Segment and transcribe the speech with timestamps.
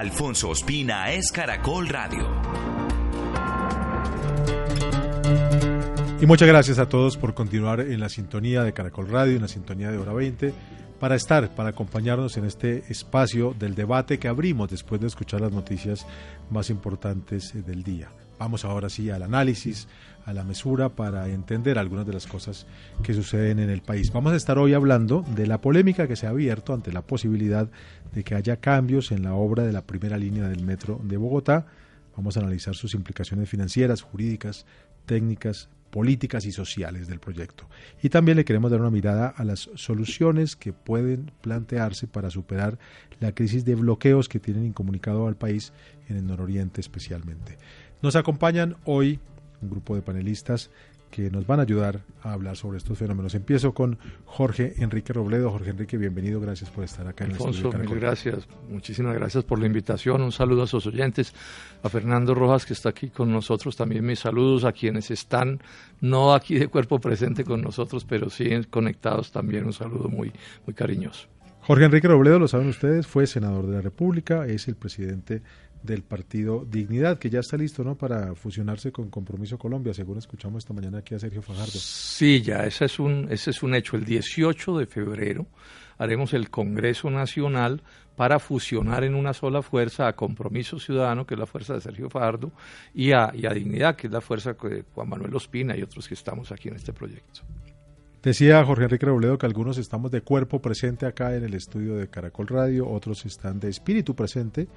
[0.00, 2.26] Alfonso Ospina es Caracol Radio.
[6.18, 9.48] Y muchas gracias a todos por continuar en la sintonía de Caracol Radio, en la
[9.48, 10.54] sintonía de Hora 20,
[10.98, 15.52] para estar, para acompañarnos en este espacio del debate que abrimos después de escuchar las
[15.52, 16.06] noticias
[16.48, 18.08] más importantes del día.
[18.38, 19.86] Vamos ahora sí al análisis,
[20.24, 22.66] a la mesura para entender algunas de las cosas
[23.02, 24.10] que suceden en el país.
[24.12, 27.68] Vamos a estar hoy hablando de la polémica que se ha abierto ante la posibilidad
[28.12, 31.66] de que haya cambios en la obra de la primera línea del metro de Bogotá.
[32.16, 34.66] Vamos a analizar sus implicaciones financieras, jurídicas,
[35.06, 37.68] técnicas, políticas y sociales del proyecto.
[38.02, 42.78] Y también le queremos dar una mirada a las soluciones que pueden plantearse para superar
[43.18, 45.72] la crisis de bloqueos que tienen incomunicado al país
[46.08, 47.58] en el nororiente especialmente.
[48.02, 49.20] Nos acompañan hoy
[49.60, 50.70] un grupo de panelistas
[51.10, 53.34] que nos van a ayudar a hablar sobre estos fenómenos.
[53.34, 55.50] Empiezo con Jorge Enrique Robledo.
[55.50, 57.90] Jorge Enrique, bienvenido, gracias por estar acá en Alfonso, el estudio.
[57.90, 60.22] Mil gracias, muchísimas gracias por la invitación.
[60.22, 61.34] Un saludo a sus oyentes,
[61.82, 63.76] a Fernando Rojas que está aquí con nosotros.
[63.76, 65.60] También mis saludos a quienes están
[66.00, 69.64] no aquí de cuerpo presente con nosotros, pero sí conectados también.
[69.64, 70.32] Un saludo muy,
[70.66, 71.28] muy cariñoso.
[71.62, 75.42] Jorge Enrique Robledo, lo saben ustedes, fue senador de la República, es el presidente
[75.82, 77.96] del partido Dignidad, que ya está listo ¿no?
[77.96, 81.72] para fusionarse con Compromiso Colombia, según escuchamos esta mañana aquí a Sergio Fajardo.
[81.72, 83.96] Sí, ya, ese es un, ese es un hecho.
[83.96, 85.46] El 18 de febrero
[85.98, 87.82] haremos el Congreso Nacional
[88.16, 92.10] para fusionar en una sola fuerza a Compromiso Ciudadano, que es la fuerza de Sergio
[92.10, 92.52] Fajardo,
[92.94, 96.06] y a, y a Dignidad, que es la fuerza de Juan Manuel Ospina y otros
[96.06, 97.40] que estamos aquí en este proyecto.
[98.22, 102.08] Decía Jorge Enrique Robledo que algunos estamos de cuerpo presente acá en el estudio de
[102.08, 104.68] Caracol Radio, otros están de espíritu presente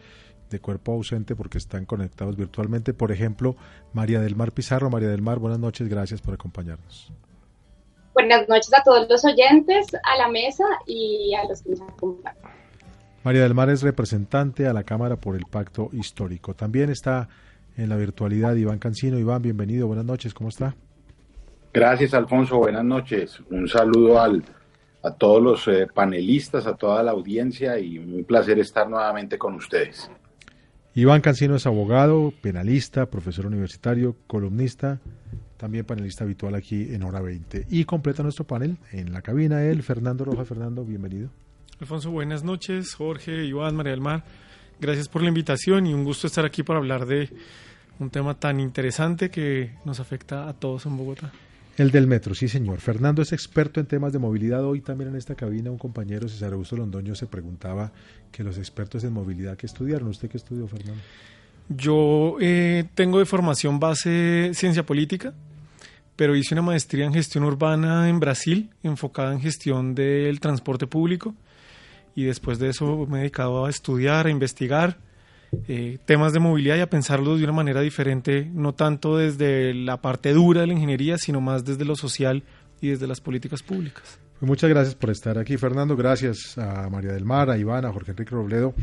[0.50, 2.94] de cuerpo ausente porque están conectados virtualmente.
[2.94, 3.56] Por ejemplo,
[3.94, 4.90] María del Mar Pizarro.
[4.90, 7.12] María del Mar, buenas noches, gracias por acompañarnos.
[8.14, 12.38] Buenas noches a todos los oyentes, a la mesa y a los que nos acompañan.
[13.24, 16.54] María del Mar es representante a la Cámara por el Pacto Histórico.
[16.54, 17.30] También está
[17.78, 19.18] en la virtualidad Iván Cancino.
[19.18, 20.76] Iván, bienvenido, buenas noches, ¿cómo está?
[21.74, 23.40] Gracias, Alfonso, buenas noches.
[23.50, 24.44] Un saludo al,
[25.02, 29.56] a todos los eh, panelistas, a toda la audiencia y un placer estar nuevamente con
[29.56, 30.12] ustedes.
[30.96, 35.00] Iván Cancino es abogado, penalista, profesor universitario, columnista,
[35.58, 37.66] también panelista habitual aquí en Hora 20.
[37.72, 40.46] Y completa nuestro panel en la cabina él, Fernando Roja.
[40.46, 41.30] Fernando, bienvenido.
[41.80, 42.94] Alfonso, buenas noches.
[42.94, 44.24] Jorge, Iván, María del Mar,
[44.80, 47.28] gracias por la invitación y un gusto estar aquí para hablar de
[47.98, 51.32] un tema tan interesante que nos afecta a todos en Bogotá.
[51.76, 52.80] El del metro, sí señor.
[52.82, 54.64] Fernando es experto en temas de movilidad.
[54.64, 57.92] Hoy también en esta cabina un compañero, César Augusto Londoño, se preguntaba
[58.32, 60.08] que los expertos en movilidad que estudiaron.
[60.10, 61.02] ¿Usted qué estudió, Fernando?
[61.70, 65.34] Yo eh, tengo de formación base ciencia política,
[66.16, 71.34] pero hice una maestría en gestión urbana en Brasil, enfocada en gestión del transporte público.
[72.16, 75.00] Y después de eso me he dedicado a estudiar, a investigar
[75.68, 79.98] eh, temas de movilidad y a pensarlos de una manera diferente, no tanto desde la
[79.98, 82.44] parte dura de la ingeniería, sino más desde lo social
[82.82, 84.20] y desde las políticas públicas.
[84.40, 85.96] Pues muchas gracias por estar aquí, Fernando.
[85.96, 88.74] Gracias a María del Mar, a Iván, a Jorge Enrique Robledo.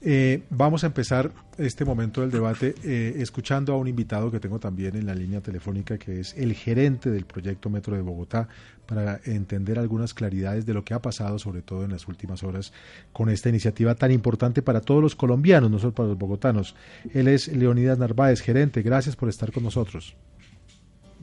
[0.00, 4.60] Eh, vamos a empezar este momento del debate eh, escuchando a un invitado que tengo
[4.60, 8.48] también en la línea telefónica, que es el gerente del proyecto Metro de Bogotá,
[8.86, 12.72] para entender algunas claridades de lo que ha pasado, sobre todo en las últimas horas,
[13.12, 16.76] con esta iniciativa tan importante para todos los colombianos, no solo para los bogotanos.
[17.12, 18.82] Él es Leonidas Narváez, gerente.
[18.82, 20.14] Gracias por estar con nosotros.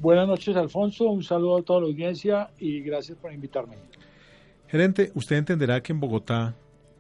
[0.05, 1.05] Buenas noches, Alfonso.
[1.05, 3.75] Un saludo a toda la audiencia y gracias por invitarme.
[4.67, 6.53] Gerente, usted entenderá que en Bogotá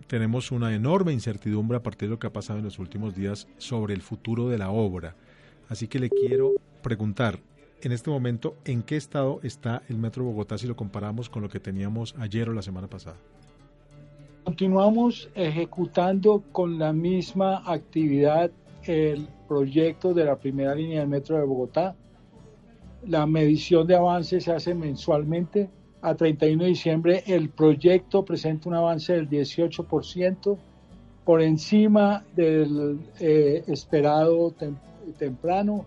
[0.07, 3.47] tenemos una enorme incertidumbre a partir de lo que ha pasado en los últimos días
[3.59, 5.13] sobre el futuro de la obra.
[5.69, 7.37] Así que le quiero preguntar,
[7.83, 11.43] en este momento, ¿en qué estado está el Metro de Bogotá si lo comparamos con
[11.43, 13.17] lo que teníamos ayer o la semana pasada?
[14.45, 18.49] Continuamos ejecutando con la misma actividad
[18.81, 21.95] el proyecto de la primera línea del Metro de Bogotá
[23.07, 25.69] la medición de avance se hace mensualmente.
[26.01, 30.57] A 31 de diciembre el proyecto presenta un avance del 18%
[31.23, 34.53] por encima del eh, esperado
[35.17, 35.85] temprano.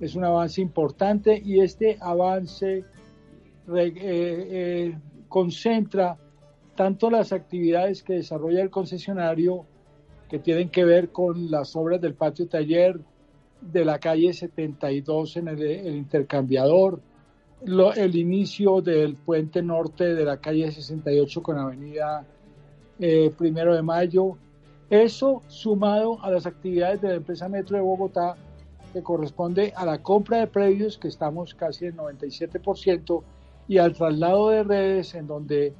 [0.00, 4.98] Es un avance importante y este avance eh, eh,
[5.28, 6.18] concentra
[6.74, 9.64] tanto las actividades que desarrolla el concesionario
[10.28, 12.98] que tienen que ver con las obras del patio taller
[13.72, 17.00] de la calle 72 en el, intercambiador,
[17.96, 22.26] el inicio del puente norte de la calle 68 con avenida
[22.98, 24.36] eh, Primero de Mayo.
[24.90, 28.36] Eso sumado a las actividades de la empresa Metro de Bogotá,
[28.92, 33.22] que corresponde a la compra de predios, que estamos casi en 97%,
[33.66, 35.72] y al traslado de redes, en donde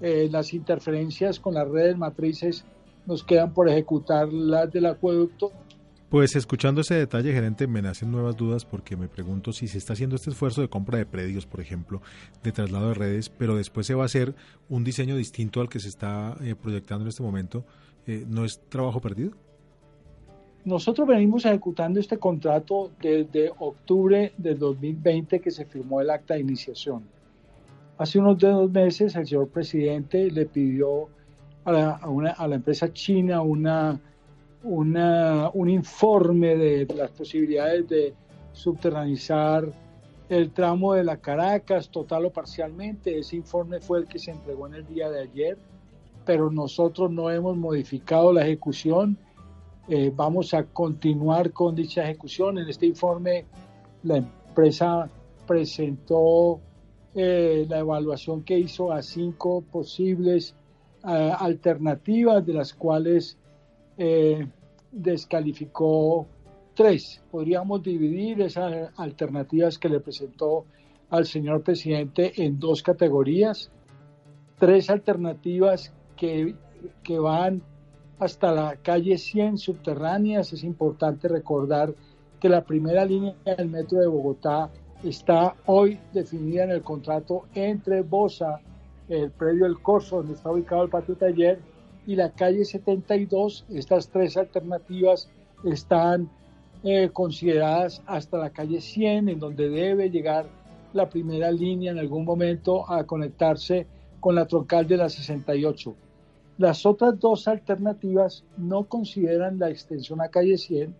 [0.00, 2.64] eh, las interferencias con las redes matrices
[3.06, 5.52] nos quedan por ejecutar las del acueducto
[6.12, 9.94] pues escuchando ese detalle, gerente, me nacen nuevas dudas porque me pregunto si se está
[9.94, 12.02] haciendo este esfuerzo de compra de predios, por ejemplo,
[12.42, 14.34] de traslado de redes, pero después se va a hacer
[14.68, 17.64] un diseño distinto al que se está eh, proyectando en este momento.
[18.06, 19.30] Eh, ¿No es trabajo perdido?
[20.66, 26.40] Nosotros venimos ejecutando este contrato desde octubre del 2020 que se firmó el acta de
[26.40, 27.04] iniciación.
[27.96, 31.08] Hace unos dos meses el señor presidente le pidió
[31.64, 31.90] a la,
[32.36, 33.98] a la empresa china una
[34.64, 38.14] una, un informe de las posibilidades de
[38.52, 39.72] subterranizar
[40.28, 43.18] el tramo de la Caracas, total o parcialmente.
[43.18, 45.58] Ese informe fue el que se entregó en el día de ayer,
[46.24, 49.18] pero nosotros no hemos modificado la ejecución.
[49.88, 52.58] Eh, vamos a continuar con dicha ejecución.
[52.58, 53.44] En este informe
[54.04, 55.10] la empresa
[55.46, 56.60] presentó
[57.14, 60.54] eh, la evaluación que hizo a cinco posibles
[61.04, 63.36] eh, alternativas, de las cuales
[63.98, 64.46] eh,
[64.90, 66.26] descalificó
[66.74, 67.22] tres.
[67.30, 70.64] Podríamos dividir esas alternativas que le presentó
[71.10, 73.70] al señor presidente en dos categorías.
[74.58, 76.54] Tres alternativas que,
[77.02, 77.62] que van
[78.18, 80.52] hasta la calle 100 subterráneas.
[80.52, 81.94] Es importante recordar
[82.40, 84.70] que la primera línea del metro de Bogotá
[85.02, 88.60] está hoy definida en el contrato entre Bosa,
[89.08, 91.60] el predio El Corso, donde está ubicado el patio taller,
[92.06, 93.64] y la calle 72.
[93.70, 95.28] Estas tres alternativas
[95.64, 96.30] están
[96.84, 100.46] eh, consideradas hasta la calle 100, en donde debe llegar
[100.92, 103.86] la primera línea en algún momento a conectarse
[104.20, 105.94] con la troncal de la 68.
[106.58, 110.94] Las otras dos alternativas no consideran la extensión a calle 100,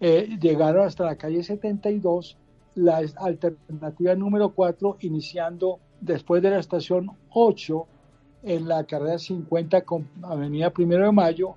[0.00, 2.36] eh, llegaron hasta la calle 72,
[2.74, 7.86] la alternativa número 4 iniciando después de la estación 8
[8.44, 11.54] en la carrera 50 con Avenida Primero de Mayo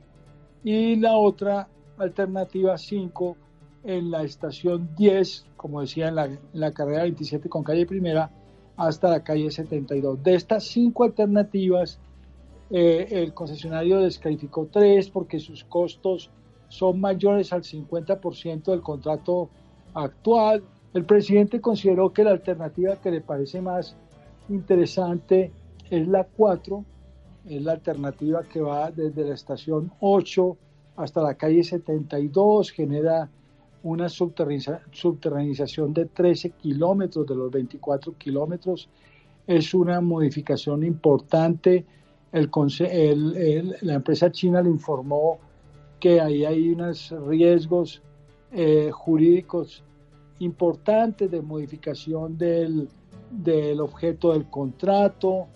[0.63, 1.67] y la otra
[1.97, 3.37] alternativa 5
[3.83, 6.15] en la estación 10, como decía, en
[6.53, 8.31] la, carrera 27 con calle Primera
[8.75, 10.21] hasta la calle 72.
[10.23, 11.99] De estas cinco alternativas,
[12.69, 16.29] eh, el concesionario descalificó tres porque sus costos
[16.67, 19.49] son mayores al 50% del contrato
[19.93, 20.63] actual.
[20.93, 23.95] El presidente consideró que la alternativa que le parece más
[24.49, 25.51] interesante
[25.89, 26.83] es la 4,
[27.45, 30.57] es la alternativa que va desde la estación 8
[30.97, 33.29] hasta la calle 72, genera
[33.83, 38.89] una subterranización de 13 kilómetros de los 24 kilómetros.
[39.45, 41.85] Es una modificación importante.
[42.31, 42.51] El,
[43.81, 45.39] la empresa china le informó
[45.99, 48.01] que ahí hay unos riesgos
[48.51, 49.83] eh, jurídicos
[50.39, 52.89] importantes de modificación del,
[53.31, 55.47] del objeto del contrato,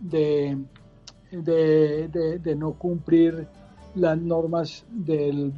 [0.00, 0.58] de,
[1.30, 3.46] de, no cumplir
[3.94, 5.52] las normas del,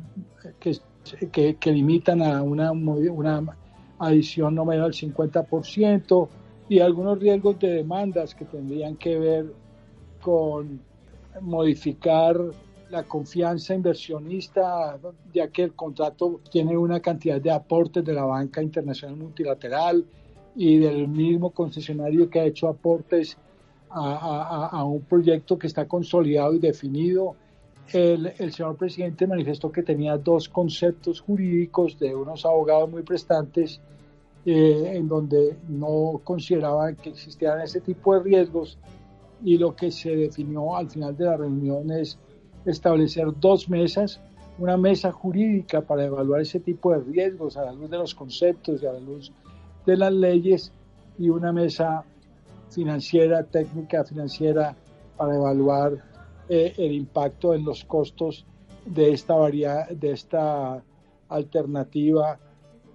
[0.60, 3.56] que, que, limitan a una, una
[3.98, 6.28] adición no menor al 50%
[6.68, 9.52] y algunos riesgos de demandas que tendrían que ver
[10.20, 10.80] con
[11.40, 12.36] modificar
[12.90, 14.98] la confianza inversionista,
[15.32, 20.04] ya que el contrato tiene una cantidad de aportes de la banca internacional multilateral
[20.54, 23.36] y del mismo concesionario que ha hecho aportes
[23.90, 27.36] a, un proyecto que está consolidado y definido.
[27.92, 33.80] El, señor presidente manifestó que tenía dos conceptos jurídicos de unos abogados muy prestantes
[34.44, 38.78] eh, en donde no consideraban que existieran ese tipo de riesgos
[39.44, 42.18] y lo que se definió al final de la reunión es
[42.64, 44.20] establecer dos mesas,
[44.58, 48.82] una mesa jurídica para evaluar ese tipo de riesgos a la luz de los conceptos
[48.82, 49.30] y a la luz
[49.84, 50.72] de las leyes
[51.18, 52.04] y una mesa
[52.70, 54.76] financiera, técnica financiera
[55.16, 56.04] para evaluar
[56.48, 58.46] eh, el impacto en los costos
[58.84, 60.82] de esta, de esta
[61.28, 62.38] alternativa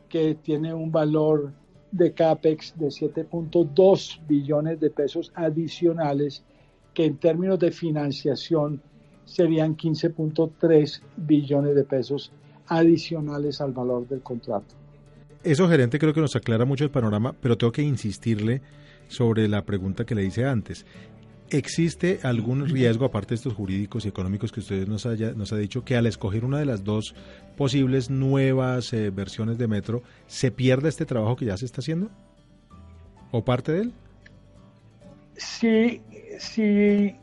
[0.07, 1.53] que tiene un valor
[1.91, 6.43] de CAPEX de 7.2 billones de pesos adicionales,
[6.93, 8.81] que en términos de financiación
[9.25, 12.31] serían 15.3 billones de pesos
[12.67, 14.75] adicionales al valor del contrato.
[15.43, 18.61] Eso, gerente, creo que nos aclara mucho el panorama, pero tengo que insistirle
[19.11, 20.85] sobre la pregunta que le hice antes.
[21.49, 25.57] ¿Existe algún riesgo, aparte de estos jurídicos y económicos que usted nos, haya, nos ha
[25.57, 27.13] dicho, que al escoger una de las dos
[27.57, 32.09] posibles nuevas eh, versiones de metro, se pierda este trabajo que ya se está haciendo?
[33.31, 33.93] ¿O parte de él?
[35.35, 36.01] Si,
[36.39, 37.15] si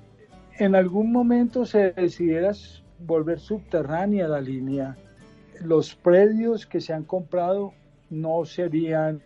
[0.59, 2.52] en algún momento se decidiera
[2.99, 4.97] volver subterránea la línea,
[5.61, 7.73] los predios que se han comprado
[8.11, 9.23] no serían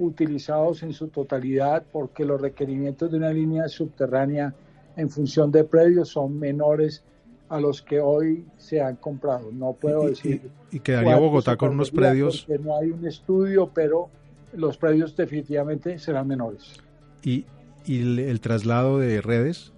[0.00, 4.54] utilizados en su totalidad porque los requerimientos de una línea subterránea
[4.96, 7.04] en función de predios son menores
[7.48, 9.50] a los que hoy se han comprado.
[9.52, 10.50] No puedo decir.
[10.70, 12.46] Y, quedaría Bogotá con unos predios.
[12.60, 14.08] No hay un estudio, pero
[14.52, 16.80] los predios definitivamente serán menores.
[17.22, 17.44] ¿Y,
[17.84, 19.72] y el traslado de redes?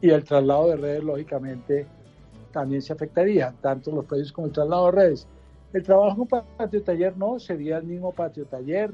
[0.00, 1.86] Y el traslado de redes, lógicamente,
[2.50, 5.26] también se afectaría, tanto los predios como el traslado de redes.
[5.72, 8.90] El trabajo en patio taller no, sería el mismo patio taller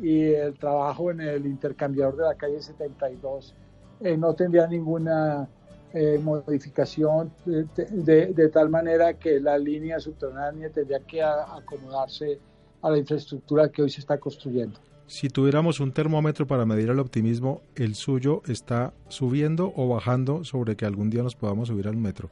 [0.00, 3.54] y el trabajo en el intercambiador de la calle 72
[4.00, 5.48] eh, no tendría ninguna
[5.92, 12.38] eh, modificación de, de, tal manera que la línea subterránea tendría que acomodarse
[12.80, 14.78] a la infraestructura que hoy se está construyendo.
[15.06, 20.76] Si tuviéramos un termómetro para medir el optimismo, ¿el suyo está subiendo o bajando sobre
[20.76, 22.30] que algún día nos podamos subir al metro?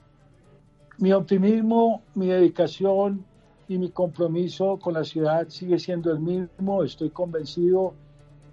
[0.99, 3.25] Mi optimismo, mi dedicación
[3.69, 6.83] y mi compromiso con la ciudad sigue siendo el mismo.
[6.83, 7.95] Estoy convencido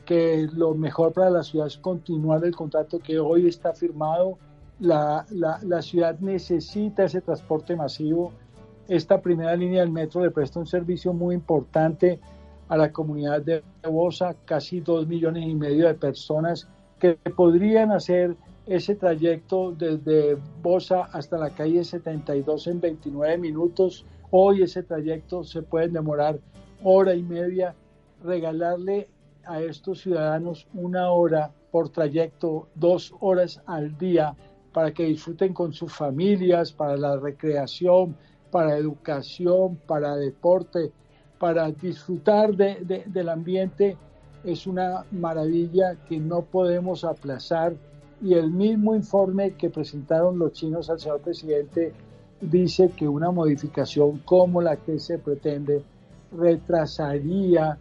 [0.06, 4.38] que lo mejor para la ciudad es continuar el contrato que hoy está firmado.
[4.80, 8.34] La, la, la ciudad necesita ese transporte masivo.
[8.90, 12.20] Esta primera línea del metro le presta un servicio muy importante
[12.68, 16.68] a la comunidad de Bosa, casi dos millones y medio de personas
[17.00, 24.06] que podrían hacer ese trayecto desde Bosa hasta la calle 72 en 29 minutos.
[24.38, 26.42] Hoy ese trayecto se puede demorar
[26.84, 27.74] hora y media.
[28.22, 29.08] Regalarle
[29.46, 34.36] a estos ciudadanos una hora por trayecto, dos horas al día,
[34.74, 38.18] para que disfruten con sus familias, para la recreación,
[38.52, 40.92] para educación, para deporte,
[41.40, 43.96] para disfrutar del ambiente
[44.44, 47.74] es una maravilla que no podemos aplazar
[48.22, 51.94] y el mismo informe que presentaron los chinos al señor presidente
[52.46, 55.84] dice que una modificación como la que se pretende
[56.32, 57.78] retrasaría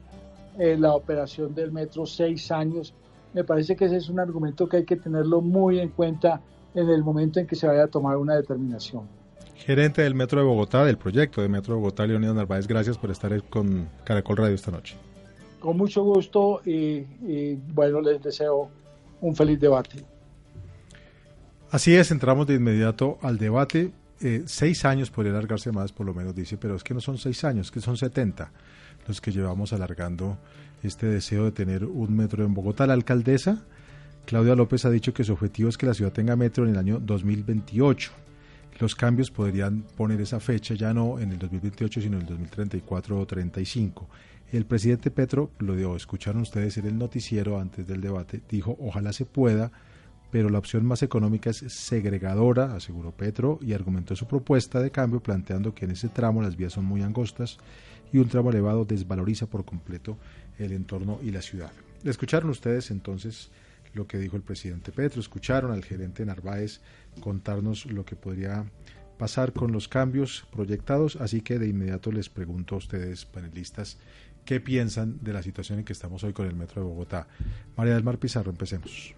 [0.59, 2.94] eh, la operación del metro seis años.
[3.33, 6.40] Me parece que ese es un argumento que hay que tenerlo muy en cuenta
[6.75, 9.09] en el momento en que se vaya a tomar una determinación
[9.64, 13.11] gerente del Metro de Bogotá, del proyecto de Metro de Bogotá, Leonidas Narváez, gracias por
[13.11, 14.97] estar con Caracol Radio esta noche.
[15.59, 18.68] Con mucho gusto y, bueno, les deseo
[19.23, 20.04] un feliz debate.
[21.71, 23.90] Así es, entramos de inmediato al debate.
[24.21, 27.18] Eh, seis años podría alargarse más, por lo menos dice, pero es que no son
[27.18, 28.52] seis años, que son setenta
[29.06, 30.38] los que llevamos alargando
[30.83, 32.87] este deseo de tener un metro en Bogotá.
[32.87, 33.62] La alcaldesa
[34.25, 36.78] Claudia López ha dicho que su objetivo es que la ciudad tenga metro en el
[36.78, 38.25] año 2028
[38.80, 43.21] los cambios podrían poner esa fecha ya no en el 2028, sino en el 2034
[43.21, 44.09] o 35.
[44.52, 49.25] El presidente Petro, lo escucharon ustedes en el noticiero antes del debate, dijo, ojalá se
[49.25, 49.73] pueda,
[50.35, 55.21] pero la opción más económica es segregadora, aseguró Petro, y argumentó su propuesta de cambio
[55.21, 57.59] planteando que en ese tramo las vías son muy angostas
[58.12, 60.19] y un tramo elevado desvaloriza por completo
[60.59, 61.71] el entorno y la ciudad.
[62.03, 63.53] Escucharon ustedes entonces
[63.93, 66.81] lo que dijo el presidente Petro, escucharon al gerente Narváez
[67.21, 68.64] contarnos lo que podría
[69.17, 73.99] pasar con los cambios proyectados, así que de inmediato les pregunto a ustedes, panelistas,
[74.45, 77.29] qué piensan de la situación en que estamos hoy con el Metro de Bogotá.
[77.76, 79.14] María del Mar Pizarro, empecemos.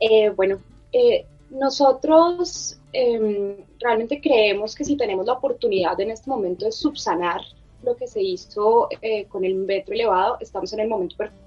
[0.00, 0.58] Eh, bueno,
[0.92, 7.40] eh, nosotros em, realmente creemos que si tenemos la oportunidad en este momento de subsanar
[7.82, 11.44] lo que se hizo eh, con el metro elevado, estamos en el momento perfecto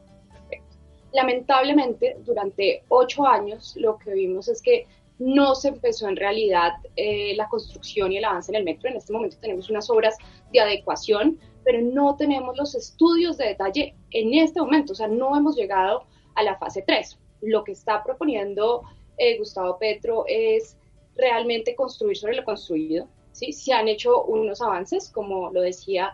[1.13, 4.85] Lamentablemente, durante ocho años lo que vimos es que
[5.19, 8.89] no se empezó en realidad eh, la construcción y el avance en el metro.
[8.89, 10.15] En este momento tenemos unas obras
[10.51, 14.93] de adecuación, pero no tenemos los estudios de detalle en este momento.
[14.93, 16.03] O sea, no hemos llegado
[16.35, 17.17] a la fase 3.
[17.41, 18.83] Lo que está proponiendo
[19.17, 20.77] eh, Gustavo Petro es
[21.15, 23.07] realmente construir sobre lo construido.
[23.31, 23.51] ¿sí?
[23.51, 26.13] Se han hecho unos avances, como lo decía,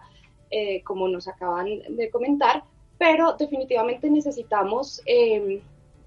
[0.50, 2.64] eh, como nos acaban de comentar,
[2.98, 5.62] pero definitivamente necesitamos, em,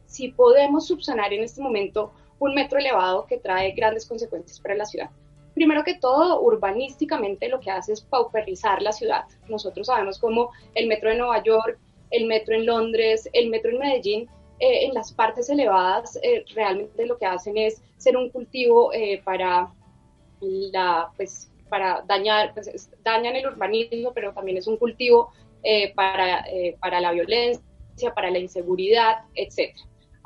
[0.07, 4.85] si podemos subsanar en este momento un metro elevado que trae grandes consecuencias para la
[4.85, 5.11] ciudad.
[5.55, 9.25] Primero que todo, urbanísticamente lo que hace es pauperizar la ciudad.
[9.49, 11.79] Nosotros sabemos cómo el metro de Nueva York,
[12.11, 17.07] el metro en Londres, el metro en Medellín, eh, en las partes elevadas eh, realmente
[17.07, 19.73] lo que hacen es ser un cultivo eh, para
[20.41, 25.31] la, pues, para dañar, pues, dañan el urbanismo, pero también es un cultivo
[25.63, 29.75] eh, para, eh, para la violencia, para la inseguridad, etc.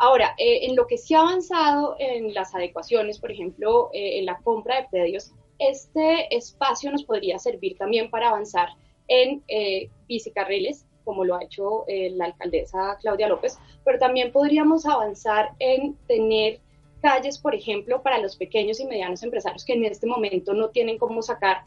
[0.02, 4.26] Ahora, eh, en lo que se ha avanzado en las adecuaciones, por ejemplo, eh, en
[4.26, 8.70] la compra de predios, este espacio nos podría servir también para avanzar
[9.08, 15.50] en eh, bicicarriles, como lo ha hecho la alcaldesa Claudia López, pero también podríamos avanzar
[15.58, 16.60] en tener
[17.00, 20.98] calles, por ejemplo, para los pequeños y medianos empresarios que en este momento no tienen
[20.98, 21.64] cómo sacar,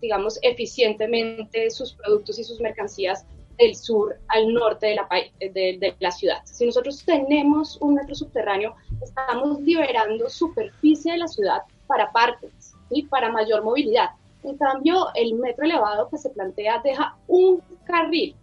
[0.00, 3.26] digamos, eficientemente sus productos y sus mercancías
[3.58, 6.38] del sur al norte de la, la ciudad.
[6.44, 13.04] Si nosotros tenemos un metro subterráneo, estamos liberando superficie de la ciudad para parques y
[13.04, 14.10] para mayor movilidad.
[14.46, 18.36] En cambio, el metro elevado que se plantea deja un carril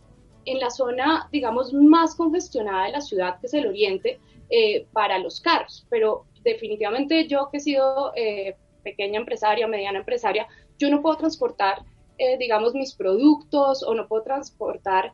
[0.45, 4.19] en la zona, digamos, más congestionada de la ciudad, que es el oriente,
[4.49, 5.87] eh, para los carros.
[5.89, 10.45] Pero definitivamente yo que he sido eh, pequeña empresaria, mediana empresaria,
[10.77, 11.83] yo no puedo transportar
[12.17, 15.13] eh, digamos, mis productos o no puedo transportar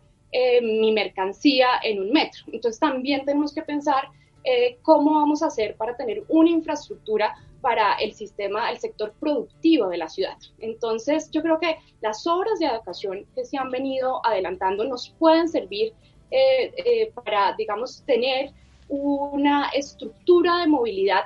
[0.62, 2.44] mi mercancía en un metro.
[2.52, 4.10] Entonces también tenemos que pensar
[4.44, 9.90] eh, cómo vamos a hacer para tener una infraestructura para el sistema, el sector productivo
[9.90, 10.38] de la ciudad.
[10.60, 15.50] Entonces, yo creo que las obras de educación que se han venido adelantando nos pueden
[15.50, 15.94] servir
[17.16, 18.52] para, digamos, tener
[18.88, 21.26] una estructura de movilidad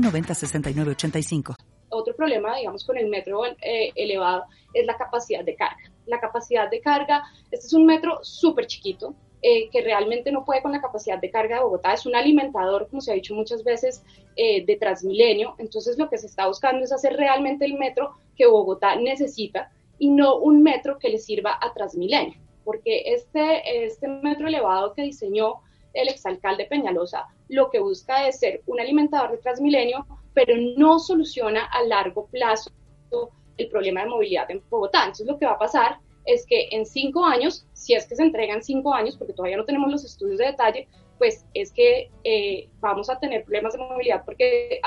[0.00, 1.56] 906985.
[1.88, 5.90] Otro problema, digamos, con el metro eh, elevado es la capacidad de carga.
[6.06, 9.14] La capacidad de carga, este es un metro súper chiquito,
[9.46, 11.92] eh, que realmente no puede con la capacidad de carga de Bogotá.
[11.92, 14.02] Es un alimentador, como se ha dicho muchas veces,
[14.36, 15.54] eh, de Transmilenio.
[15.58, 20.08] Entonces lo que se está buscando es hacer realmente el metro que Bogotá necesita y
[20.08, 22.40] no un metro que le sirva a Transmilenio.
[22.64, 25.60] Porque este, este metro elevado que diseñó
[25.94, 31.64] el exalcalde Peñalosa lo que busca es ser un alimentador de Transmilenio, pero no soluciona
[31.66, 32.70] a largo plazo
[33.56, 35.00] el problema de movilidad en Bogotá.
[35.00, 38.22] Entonces lo que va a pasar es que en cinco años, si es que se
[38.22, 42.68] entregan cinco años, porque todavía no tenemos los estudios de detalle, pues es que eh,
[42.80, 44.80] vamos a tener problemas de movilidad porque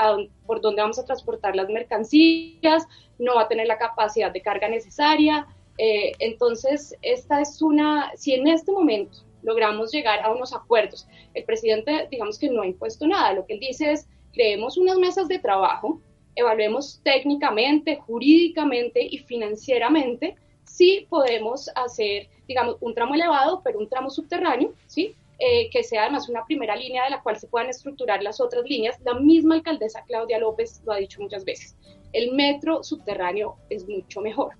[0.45, 2.85] por donde vamos a transportar las mercancías
[3.17, 5.47] no va a tener la capacidad de carga necesaria.
[5.77, 11.07] Eh, entonces, esta es una, si en este momento logramos llegar a unos acuerdos.
[11.33, 14.97] El presidente, digamos que no ha impuesto nada, lo que él dice es, creemos unas
[14.97, 16.01] mesas de trabajo,
[16.35, 24.09] evaluemos técnicamente, jurídicamente y financieramente si podemos hacer, digamos, un tramo elevado, pero un tramo
[24.09, 25.15] subterráneo, ¿sí?
[25.39, 28.63] Eh, que sea además una primera línea de la cual se puedan estructurar las otras
[28.65, 28.99] líneas.
[29.03, 31.75] La misma alcaldesa Claudia López lo ha dicho muchas veces.
[32.11, 34.55] El metro subterráneo es mucho mejor.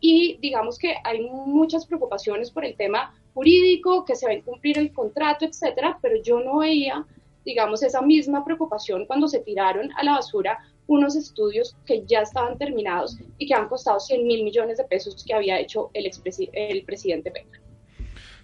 [0.00, 4.78] Y digamos que hay muchas preocupaciones por el tema jurídico, que se va a incumplir
[4.78, 7.04] el contrato, etcétera, pero yo no veía,
[7.44, 12.58] digamos, esa misma preocupación cuando se tiraron a la basura unos estudios que ya estaban
[12.58, 16.10] terminados y que han costado 100 mil millones de pesos que había hecho el,
[16.52, 17.60] el presidente Peña.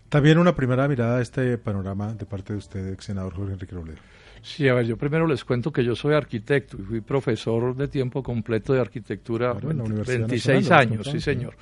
[0.09, 3.99] También una primera mirada a este panorama de parte de usted, senador Jorge Enrique Robledo.
[4.42, 7.88] Sí, a ver, yo primero les cuento que yo soy arquitecto y fui profesor de
[7.88, 11.57] tiempo completo de arquitectura claro, 26 años, sí señor.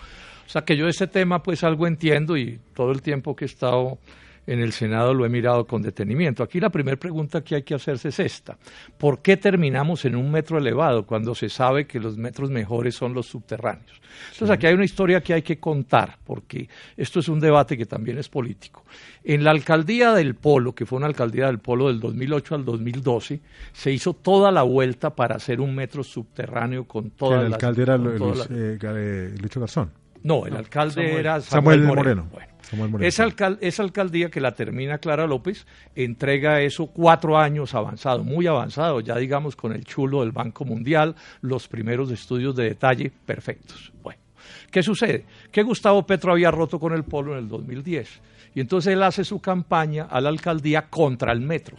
[0.46, 3.46] O sea que yo ese tema pues algo entiendo y todo el tiempo que he
[3.46, 3.98] estado
[4.46, 6.42] en el Senado lo he mirado con detenimiento.
[6.42, 8.56] Aquí la primera pregunta que hay que hacerse es esta.
[8.98, 13.14] ¿Por qué terminamos en un metro elevado cuando se sabe que los metros mejores son
[13.14, 14.00] los subterráneos?
[14.32, 17.86] Entonces aquí hay una historia que hay que contar, porque esto es un debate que
[17.86, 18.84] también es político.
[19.24, 23.40] En la alcaldía del Polo, que fue una alcaldía del Polo del 2008 al 2012,
[23.72, 27.46] se hizo toda la vuelta para hacer un metro subterráneo con todas las...
[27.46, 30.03] El alcalde era eh, Lucho Garzón.
[30.24, 32.26] No, el alcalde era Samuel, Moreno.
[33.00, 33.24] Esa,
[33.82, 39.54] alcaldía que la termina Clara López entrega eso cuatro años avanzado, muy avanzado, ya digamos
[39.54, 43.92] con el chulo del Banco Mundial, los primeros estudios de detalle perfectos.
[44.02, 44.18] Bueno,
[44.70, 45.26] ¿qué sucede?
[45.52, 48.20] Que Gustavo Petro había roto con el polo en el 2010
[48.54, 51.76] y entonces él hace su campaña a la alcaldía contra el metro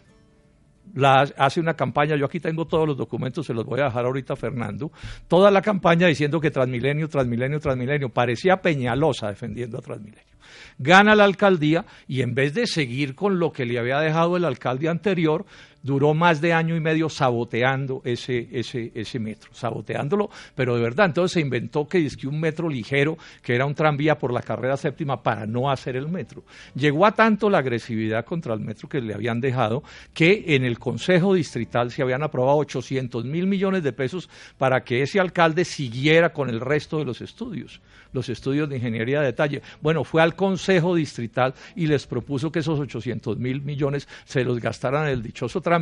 [1.37, 4.33] hace una campaña, yo aquí tengo todos los documentos, se los voy a dejar ahorita
[4.33, 4.91] a Fernando,
[5.27, 10.35] toda la campaña diciendo que Transmilenio, Transmilenio, Transmilenio, parecía Peñalosa defendiendo a Transmilenio.
[10.77, 14.45] Gana la alcaldía y en vez de seguir con lo que le había dejado el
[14.45, 15.45] alcalde anterior,
[15.85, 21.05] duró más de año y medio saboteando ese, ese, ese metro, saboteándolo, pero de verdad,
[21.05, 24.77] entonces se inventó que que un metro ligero, que era un tranvía por la carrera
[24.77, 26.43] séptima para no hacer el metro.
[26.73, 30.79] Llegó a tanto la agresividad contra el metro que le habían dejado que en el
[30.79, 36.33] Consejo Distrital se habían aprobado 800 mil millones de pesos para que ese alcalde siguiera
[36.33, 37.79] con el resto de los estudios
[38.15, 39.61] los estudios de ingeniería de detalle.
[39.81, 44.59] Bueno, fue al Consejo Distrital y les propuso que esos 800 mil millones se los
[44.59, 45.74] gastaran en el dichoso tranvía,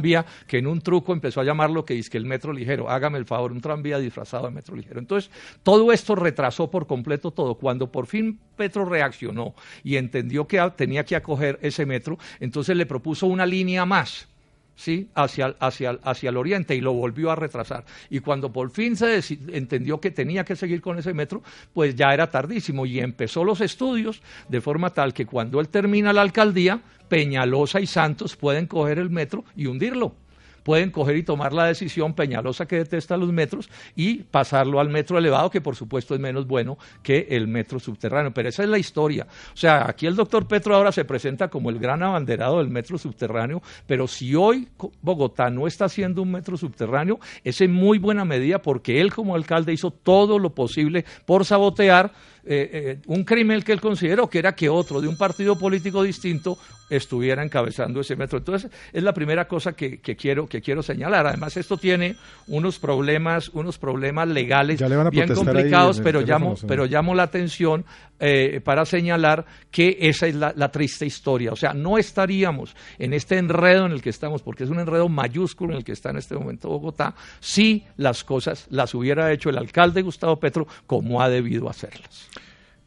[0.47, 3.25] que en un truco empezó a llamarlo que dice que el metro ligero, hágame el
[3.25, 4.99] favor, un tranvía disfrazado de metro ligero.
[4.99, 5.29] Entonces,
[5.63, 7.55] todo esto retrasó por completo todo.
[7.55, 9.53] Cuando por fin Petro reaccionó
[9.83, 14.27] y entendió que tenía que acoger ese metro, entonces le propuso una línea más
[14.75, 15.09] ¿sí?
[15.15, 17.85] hacia, hacia, hacia el oriente y lo volvió a retrasar.
[18.09, 19.19] Y cuando por fin se
[19.51, 23.61] entendió que tenía que seguir con ese metro, pues ya era tardísimo y empezó los
[23.61, 28.97] estudios de forma tal que cuando él termina la alcaldía, Peñalosa y Santos pueden coger
[28.97, 30.15] el metro y hundirlo
[30.63, 35.17] pueden coger y tomar la decisión Peñalosa que detesta los metros y pasarlo al metro
[35.17, 38.33] elevado, que por supuesto es menos bueno que el metro subterráneo.
[38.33, 39.27] Pero esa es la historia.
[39.53, 42.97] O sea, aquí el doctor Petro ahora se presenta como el gran abanderado del metro
[42.97, 44.67] subterráneo, pero si hoy
[45.01, 49.35] Bogotá no está haciendo un metro subterráneo, es en muy buena medida porque él como
[49.35, 52.11] alcalde hizo todo lo posible por sabotear
[52.45, 56.03] eh, eh, un crimen que él consideró que era que otro de un partido político
[56.03, 56.57] distinto
[56.89, 58.37] estuviera encabezando ese metro.
[58.37, 61.25] Entonces, es la primera cosa que, quiero, que quiero señalar.
[61.25, 62.15] Además, esto tiene
[62.47, 64.79] unos problemas, unos problemas legales
[65.09, 67.85] bien complicados, pero llamo, pero llamo la atención
[68.19, 71.51] eh, para señalar que esa es la, triste historia.
[71.51, 75.09] O sea, no estaríamos en este enredo en el que estamos, porque es un enredo
[75.09, 79.49] mayúsculo en el que está en este momento Bogotá, si las cosas las hubiera hecho
[79.49, 82.29] el alcalde Gustavo Petro como ha debido hacerlas.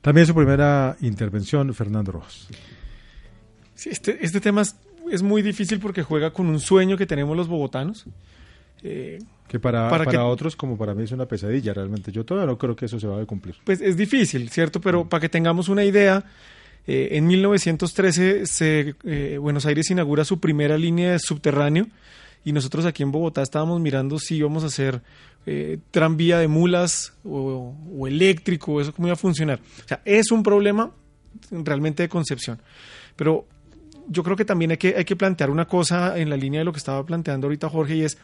[0.07, 2.47] También su primera intervención, Fernando Rojas.
[3.75, 7.49] Sí, este, este tema es, muy difícil porque juega con un sueño que tenemos los
[7.49, 8.07] bogotanos.
[8.85, 12.13] Eh, que para, para, otros, como para mí, es una pesadilla realmente.
[12.13, 13.57] Yo todavía no creo que eso se vaya a cumplir.
[13.65, 14.81] Pues es difícil, ¿cierto?
[14.81, 15.09] Pero mm.
[15.09, 16.23] para que tengamos una idea,
[16.87, 21.89] eh, en 1913 se, eh, Buenos Aires inaugura su primera línea de subterráneo
[22.45, 25.03] y nosotros aquí en Bogotá estábamos mirando si íbamos a hacer
[25.49, 27.73] eh, tranvía de mulas o,
[28.07, 29.61] eléctrico, eso cómo iba a funcionar.
[29.85, 30.91] O sea, es un problema
[31.51, 32.61] realmente de concepción.
[33.15, 33.47] Pero
[34.09, 36.65] yo creo que también hay que, hay que plantear una cosa en la línea de
[36.65, 38.19] lo que estaba planteando ahorita Jorge y es,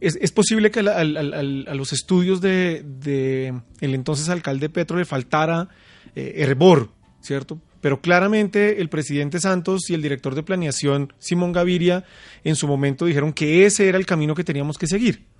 [0.00, 5.68] es, posible que a, los estudios de, el entonces alcalde Petro le faltara
[6.16, 7.60] eh, hervor, ¿cierto?
[7.80, 12.04] Pero claramente el presidente Santos y el director de planeación Simón Gaviria
[12.42, 15.31] en su momento dijeron que ese era el camino que teníamos que seguir.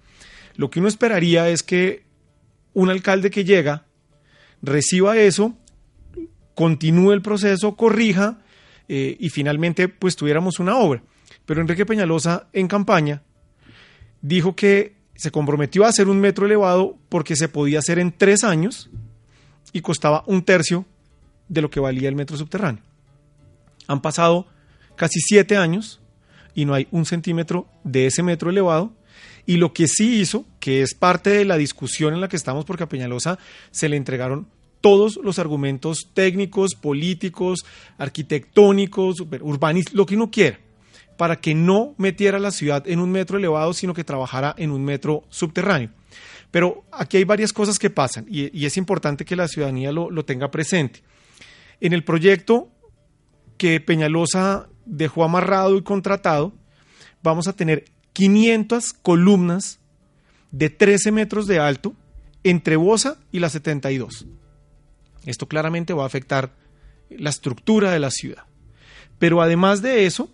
[0.56, 2.04] Lo que uno esperaría es que
[2.74, 3.84] un alcalde que llega
[4.62, 5.56] reciba eso,
[6.54, 8.38] continúe el proceso, corrija
[8.88, 11.02] eh, y finalmente pues tuviéramos una obra.
[11.46, 13.22] Pero Enrique Peñalosa en campaña
[14.20, 18.44] dijo que se comprometió a hacer un metro elevado porque se podía hacer en tres
[18.44, 18.90] años
[19.72, 20.84] y costaba un tercio
[21.48, 22.82] de lo que valía el metro subterráneo.
[23.88, 24.46] Han pasado
[24.96, 26.00] casi siete años
[26.54, 28.92] y no hay un centímetro de ese metro elevado
[29.46, 32.64] y lo que sí hizo, que es parte de la discusión en la que estamos,
[32.64, 33.38] porque a Peñalosa
[33.70, 34.46] se le entregaron
[34.80, 37.64] todos los argumentos técnicos, políticos,
[37.98, 40.58] arquitectónicos, urbanísticos, lo que uno quiera,
[41.16, 44.84] para que no metiera la ciudad en un metro elevado, sino que trabajara en un
[44.84, 45.90] metro subterráneo.
[46.50, 50.24] Pero aquí hay varias cosas que pasan y, es importante que la ciudadanía lo, lo
[50.24, 51.02] tenga presente.
[51.80, 52.68] En el proyecto
[53.56, 56.52] que Peñalosa dejó amarrado y contratado,
[57.22, 59.78] vamos a tener 500 columnas
[60.50, 61.94] de 13 metros de alto
[62.44, 64.26] entre Bosa y la 72.
[65.24, 66.52] Esto claramente va a afectar
[67.10, 68.44] la estructura de la ciudad.
[69.18, 70.28] Pero además de eso,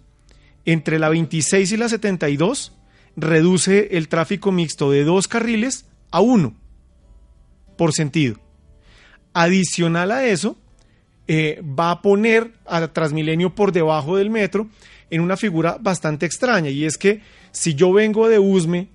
[0.64, 2.72] entre la 26 y la 72
[3.16, 6.54] reduce el tráfico mixto de dos carriles a uno
[7.76, 8.36] por sentido.
[9.34, 10.56] Adicional a eso,
[11.26, 14.68] eh, va a poner a Transmilenio por debajo del metro
[15.10, 17.20] en una figura bastante extraña y es que
[17.52, 18.88] si yo vengo de Usme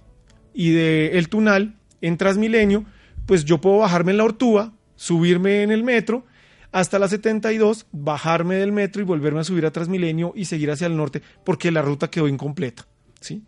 [0.53, 2.85] y de El Tunal en Transmilenio,
[3.25, 6.25] pues yo puedo bajarme en la Ortúa, subirme en el metro
[6.71, 10.87] hasta la 72, bajarme del metro y volverme a subir a Transmilenio y seguir hacia
[10.87, 12.87] el norte porque la ruta quedó incompleta,
[13.21, 13.43] ¿sí?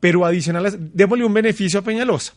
[0.00, 2.34] Pero adicional, démosle un beneficio a Peñalosa.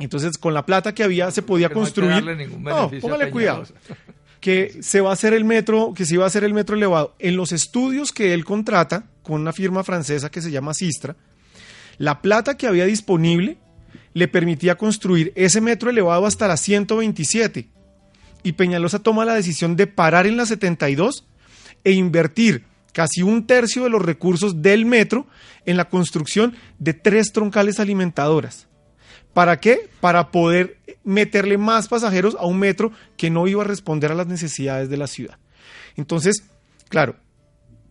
[0.00, 2.24] Entonces, con la plata que había se podía construir.
[2.60, 3.64] No, póngale cuidado
[4.40, 7.14] que se va a hacer el metro, que se iba a hacer el metro elevado.
[7.18, 11.16] En los estudios que él contrata con una firma francesa que se llama Sistra,
[11.98, 13.58] la plata que había disponible
[14.14, 17.68] le permitía construir ese metro elevado hasta la 127.
[18.44, 21.26] Y Peñalosa toma la decisión de parar en la 72
[21.84, 25.26] e invertir casi un tercio de los recursos del metro
[25.66, 28.67] en la construcción de tres troncales alimentadoras.
[29.32, 29.88] ¿Para qué?
[30.00, 34.26] Para poder meterle más pasajeros a un metro que no iba a responder a las
[34.26, 35.38] necesidades de la ciudad.
[35.96, 36.44] Entonces,
[36.88, 37.16] claro,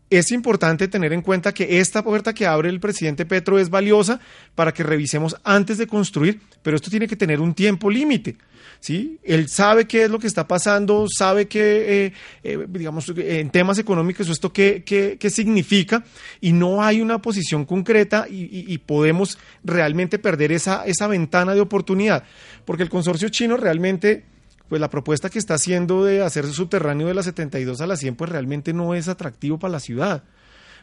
[0.10, 4.19] es importante tener en cuenta que esta puerta que abre el presidente Petro es valiosa
[4.56, 8.38] para que revisemos antes de construir, pero esto tiene que tener un tiempo límite.
[8.80, 9.20] ¿Sí?
[9.24, 12.13] Él sabe qué es lo que está pasando, sabe que, eh,
[12.44, 16.04] eh, digamos, en temas económicos, esto qué, qué, significa,
[16.42, 22.24] y no hay una posición concreta y, podemos realmente perder esa, esa ventana de oportunidad,
[22.63, 24.24] porque el consorcio chino realmente
[24.70, 28.16] pues la propuesta que está haciendo de hacerse subterráneo de la 72 a la 100,
[28.16, 30.24] pues realmente no es atractivo para la ciudad.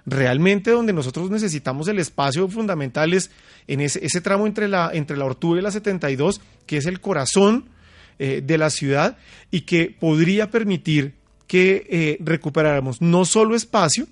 [0.07, 3.31] Realmente donde nosotros necesitamos el espacio fundamental es
[3.67, 7.01] en ese, ese tramo entre la, entre la Ortúa y la 72, que es el
[7.01, 7.69] corazón
[8.19, 9.17] eh, de la ciudad
[9.51, 11.15] y que podría permitir
[11.47, 14.07] que eh, recuperáramos no solo espacio,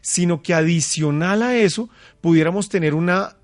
[0.00, 1.88] sino que adicional a eso
[2.20, 3.36] pudiéramos tener una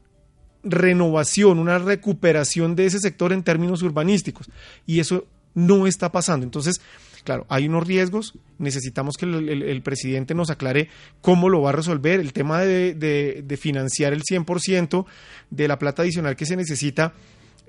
[0.62, 4.50] renovación, una recuperación de ese sector en términos urbanísticos.
[4.86, 6.44] Y eso no está pasando.
[6.44, 6.80] Entonces,
[7.24, 10.88] claro, hay unos riesgos, necesitamos que el, presidente nos aclare
[11.20, 15.06] cómo lo va a resolver, el tema de, de, financiar el 100%
[15.50, 17.14] de la plata adicional que se necesita.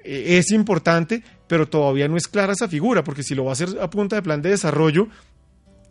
[0.04, 3.54] Eh, es importante, pero todavía no es clara esa figura, porque si lo va a
[3.54, 5.08] hacer a punta de plan de desarrollo,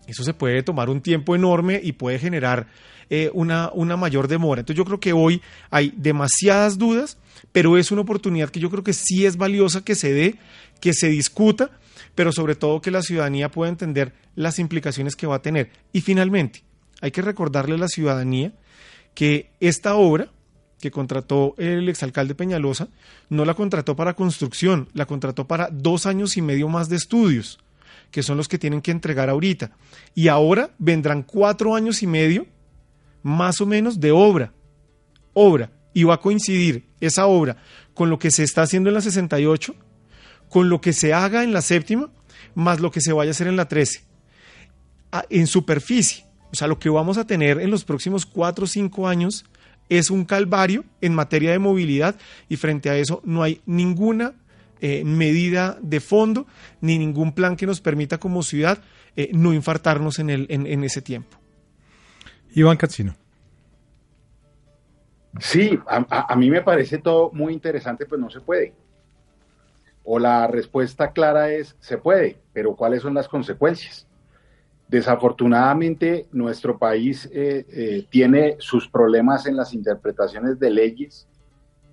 [0.06, 2.66] eso se puede tomar un tiempo enorme y puede generar
[3.08, 4.60] eh, una, una mayor demora.
[4.60, 7.18] Entonces yo creo que hoy hay demasiadas dudas,
[7.52, 10.36] pero es una oportunidad que yo creo que sí es valiosa que se dé,
[10.80, 11.70] que se discuta
[12.14, 15.70] pero sobre todo que la ciudadanía pueda entender las implicaciones que va a tener.
[15.92, 16.62] Y finalmente,
[17.00, 18.52] hay que recordarle a la ciudadanía
[19.14, 20.30] que esta obra
[20.80, 22.88] que contrató el exalcalde Peñalosa
[23.28, 27.58] no la contrató para construcción, la contrató para dos años y medio más de estudios,
[28.10, 29.72] que son los que tienen que entregar ahorita.
[30.14, 32.46] Y ahora vendrán cuatro años y medio
[33.22, 34.52] más o menos de obra.
[35.32, 35.70] Obra.
[35.92, 37.56] Y va a coincidir esa obra
[37.94, 39.74] con lo que se está haciendo en la 68
[40.50, 42.10] con lo que se haga en la séptima
[42.54, 44.02] más lo que se vaya a hacer en la 13.
[45.12, 48.68] Ah, en superficie, o sea, lo que vamos a tener en los próximos cuatro o
[48.68, 49.44] cinco años
[49.90, 52.16] es un calvario en materia de movilidad
[52.48, 54.32] y frente a eso no hay ninguna
[54.80, 56.46] eh, medida de fondo
[56.80, 58.78] ni ningún plan que nos permita como ciudad
[59.16, 61.36] eh, no infartarnos en, el, en, ese tiempo.
[62.54, 63.14] Iván Cancino.
[65.38, 68.72] Sí, a, a, mí me parece todo muy interesante, pues no se puede.
[70.04, 74.06] O la respuesta clara es, se puede, pero ¿cuáles son las consecuencias?
[74.90, 81.28] Desafortunadamente, nuestro país eh, eh, tiene sus problemas en las interpretaciones de leyes,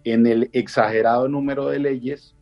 [0.03, 2.35] en el exagerado número de leyes,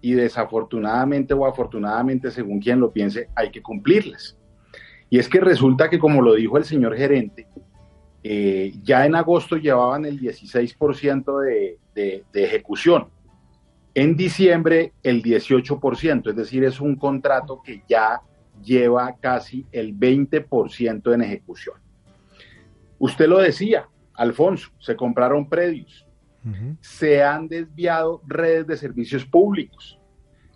[0.00, 4.38] y desafortunadamente o afortunadamente, según quien lo piense, hay que cumplirlas.
[5.10, 7.48] Y es que resulta que, como lo dijo el señor gerente,
[8.22, 13.08] eh, ya en agosto llevaban el 16% de, de, de ejecución.
[13.92, 18.20] En diciembre, el 18%, es decir, es un contrato que ya
[18.62, 21.76] lleva casi el 20% en ejecución.
[22.98, 26.06] Usted lo decía, Alfonso, se compraron predios,
[26.80, 29.98] se han desviado redes de servicios públicos,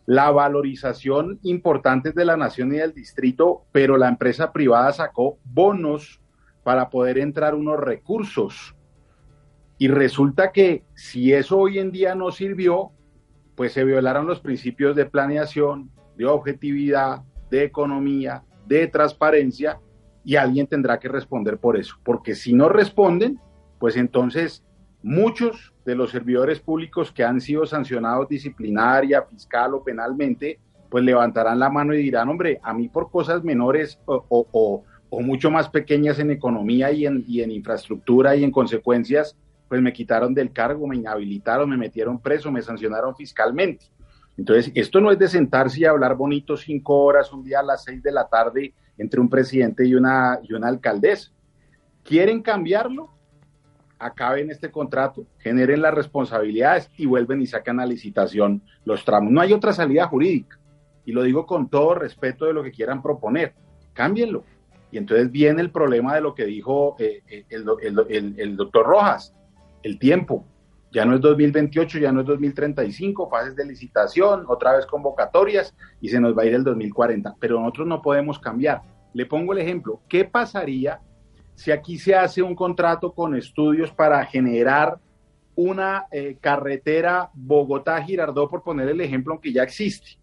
[0.06, 6.20] la valorización importante de la nación y del distrito, pero la empresa privada sacó bonos
[6.62, 8.74] para poder entrar unos recursos.
[9.78, 12.92] Y resulta que si eso hoy en día no sirvió,
[13.54, 19.78] pues se violaron los principios de planeación, de objetividad, de economía, de transparencia,
[20.24, 23.40] y alguien tendrá que responder por eso, porque si no responden,
[23.78, 24.64] pues entonces
[25.02, 30.60] muchos de los servidores públicos que han sido sancionados disciplinaria, fiscal o penalmente,
[30.90, 35.68] pues levantarán la mano y dirán, hombre, a mí por cosas menores o, mucho más
[35.68, 39.36] pequeñas en economía y en, y en infraestructura y en consecuencias,
[39.68, 43.86] pues me quitaron del cargo, me inhabilitaron, me metieron preso, me sancionaron fiscalmente.
[44.36, 47.84] Entonces, esto no es de sentarse y hablar bonito cinco horas un día a las
[47.84, 51.30] seis de la tarde entre un presidente y una, y una alcaldesa.
[52.04, 53.10] ¿Quieren cambiarlo?
[53.98, 59.30] Acaben este contrato, generen las responsabilidades y vuelven y sacan a licitación los tramos.
[59.30, 60.58] No hay otra salida jurídica.
[61.04, 63.54] Y lo digo con todo respeto de lo que quieran proponer.
[63.92, 64.44] Cámbienlo.
[64.90, 69.34] Y entonces viene el problema de lo que dijo eh, eh, el doctor Rojas
[69.82, 70.44] el tiempo.
[70.92, 76.09] Ya no es 2028, ya no es 2035, fases de licitación, otra vez convocatorias y
[76.09, 77.37] se nos va a ir el 2040.
[77.38, 78.83] Pero nosotros no podemos cambiar.
[79.12, 80.00] Le pongo el ejemplo.
[80.09, 81.00] ¿Qué pasaría
[81.55, 84.98] si aquí se hace un contrato con estudios para generar
[85.55, 90.18] una eh, carretera Bogotá-Girardó, por poner el ejemplo, que ya existe?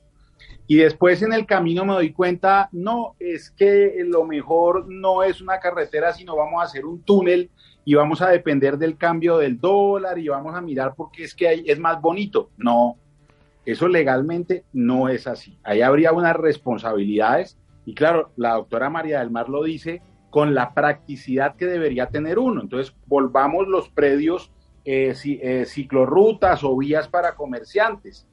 [0.69, 5.39] Y después en el camino me doy cuenta, no, es que lo mejor no es
[5.39, 7.49] una carretera, sino vamos a hacer un túnel
[7.87, 11.47] y vamos a depender del cambio del dólar y vamos a mirar porque es que
[11.47, 12.49] ahí es más bonito.
[12.57, 12.97] No,
[13.65, 15.57] eso legalmente no es así.
[15.63, 20.73] Ahí habría unas responsabilidades y claro, la doctora María del Mar lo dice con la
[20.73, 22.59] practicidad que debería tener uno.
[22.59, 24.51] Entonces, volvamos los predios
[24.83, 28.27] eh, eh, ciclorrutas o vías para comerciantes.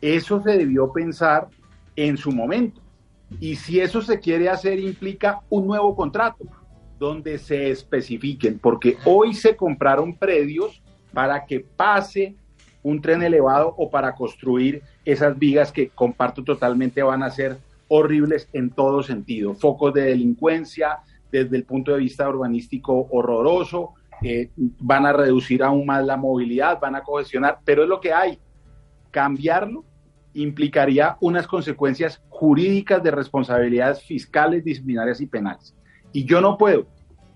[0.00, 1.46] Eso se debió pensar
[1.94, 2.80] en su momento.
[3.38, 6.44] Y si eso se quiere hacer, implica un nuevo contrato
[7.00, 10.82] donde se especifiquen, porque hoy se compraron predios
[11.14, 12.36] para que pase
[12.82, 17.56] un tren elevado o para construir esas vigas que comparto totalmente van a ser
[17.88, 19.54] horribles en todo sentido.
[19.54, 20.98] Focos de delincuencia
[21.32, 26.78] desde el punto de vista urbanístico horroroso, eh, van a reducir aún más la movilidad,
[26.80, 28.38] van a cohesionar, pero es lo que hay.
[29.10, 29.84] Cambiarlo
[30.34, 35.74] implicaría unas consecuencias jurídicas de responsabilidades fiscales, disciplinarias y penales.
[36.12, 36.86] Y yo no puedo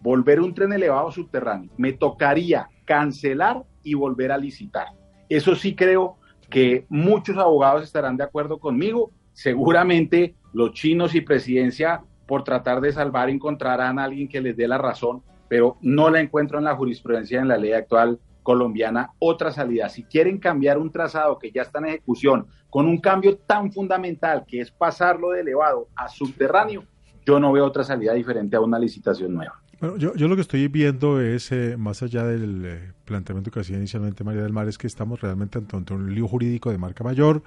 [0.03, 1.71] volver un tren elevado subterráneo.
[1.77, 4.89] Me tocaría cancelar y volver a licitar.
[5.29, 6.19] Eso sí creo
[6.51, 9.11] que muchos abogados estarán de acuerdo conmigo.
[9.33, 14.69] Seguramente los chinos y presidencia, por tratar de salvar, encontrarán a alguien que les dé
[14.69, 19.51] la razón, pero no la encuentro en la jurisprudencia, en la ley actual colombiana, otra
[19.51, 19.89] salida.
[19.89, 24.45] Si quieren cambiar un trazado que ya está en ejecución con un cambio tan fundamental
[24.47, 26.85] que es pasarlo de elevado a subterráneo,
[27.25, 29.61] yo no veo otra salida diferente a una licitación nueva.
[29.81, 33.61] Bueno, yo, yo lo que estoy viendo es, eh, más allá del eh, planteamiento que
[33.61, 37.05] hacía inicialmente María del Mar, es que estamos realmente ante un lío jurídico de marca
[37.05, 37.43] mayor,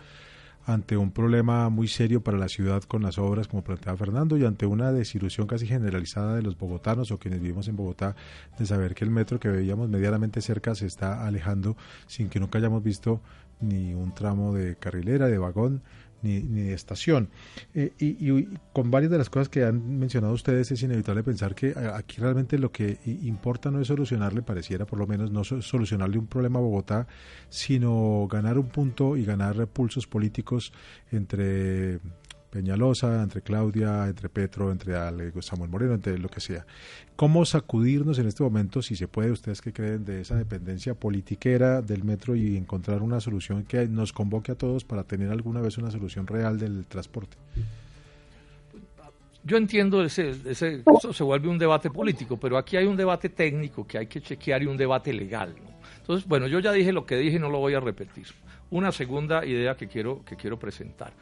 [0.65, 4.43] ante un problema muy serio para la ciudad con las obras, como planteaba Fernando, y
[4.43, 8.15] ante una desilusión casi generalizada de los bogotanos o quienes vivimos en Bogotá,
[8.59, 12.59] de saber que el metro que veíamos medianamente cerca se está alejando sin que nunca
[12.59, 13.21] hayamos visto
[13.61, 15.81] ni un tramo de carrilera, de vagón,
[16.21, 17.29] ni, de estación.
[17.73, 21.73] Eh, y, con varias de las cosas que han mencionado ustedes es inevitable pensar que
[21.93, 26.27] aquí realmente lo que importa no es solucionarle, pareciera por lo menos no solucionarle un
[26.27, 27.07] problema a Bogotá,
[27.49, 30.73] sino ganar un punto y ganar pulsos políticos
[31.11, 31.99] entre
[32.57, 34.95] Peñalosa, entre Claudia, entre Petro, entre
[35.43, 36.65] Samuel Moreno, entre lo que sea.
[37.15, 41.83] ¿Cómo sacudirnos en este momento, si se puede, ustedes que creen, de esa dependencia politiquera
[41.83, 45.77] del metro y encontrar una solución que nos convoque a todos para tener alguna vez
[45.77, 47.37] una solución real del transporte?
[49.43, 53.29] Yo entiendo ese, ese eso se vuelve un debate político, pero aquí hay un debate
[53.29, 55.53] técnico que hay que chequear y un debate legal.
[55.99, 58.25] Entonces, bueno, yo ya dije lo que dije y no lo voy a repetir.
[58.71, 61.13] Una segunda idea que quiero, que quiero presentar.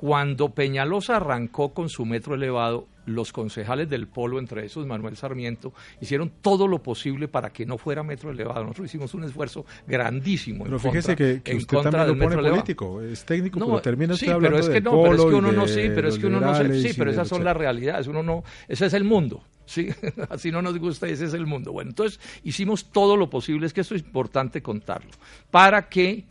[0.00, 5.72] Cuando Peñalosa arrancó con su metro elevado, los concejales del Polo, entre esos Manuel Sarmiento,
[6.00, 8.62] hicieron todo lo posible para que no fuera metro elevado.
[8.62, 10.64] Nosotros hicimos un esfuerzo grandísimo.
[10.64, 14.68] Pero fíjese que, usted también lo pone político, es técnico, pero termina sí, pero es
[14.68, 17.10] que no, pero es que uno no, sí, pero es que uno no, sí, pero
[17.10, 18.06] esas son las realidades.
[18.06, 19.42] Uno no, ese es el mundo.
[19.66, 19.88] Sí,
[20.30, 21.72] así no nos gusta, ese es el mundo.
[21.72, 25.10] Bueno, entonces hicimos todo lo posible, es que esto es importante contarlo,
[25.50, 26.24] para que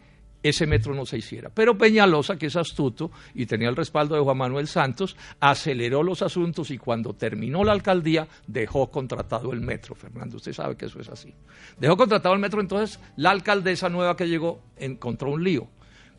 [0.49, 1.49] ese metro no se hiciera.
[1.53, 6.21] Pero Peñalosa, que es astuto y tenía el respaldo de Juan Manuel Santos, aceleró los
[6.21, 9.95] asuntos y cuando terminó la alcaldía dejó contratado el metro.
[9.95, 11.33] Fernando, usted sabe que eso es así.
[11.77, 15.67] Dejó contratado el metro, entonces la alcaldesa nueva que llegó encontró un lío.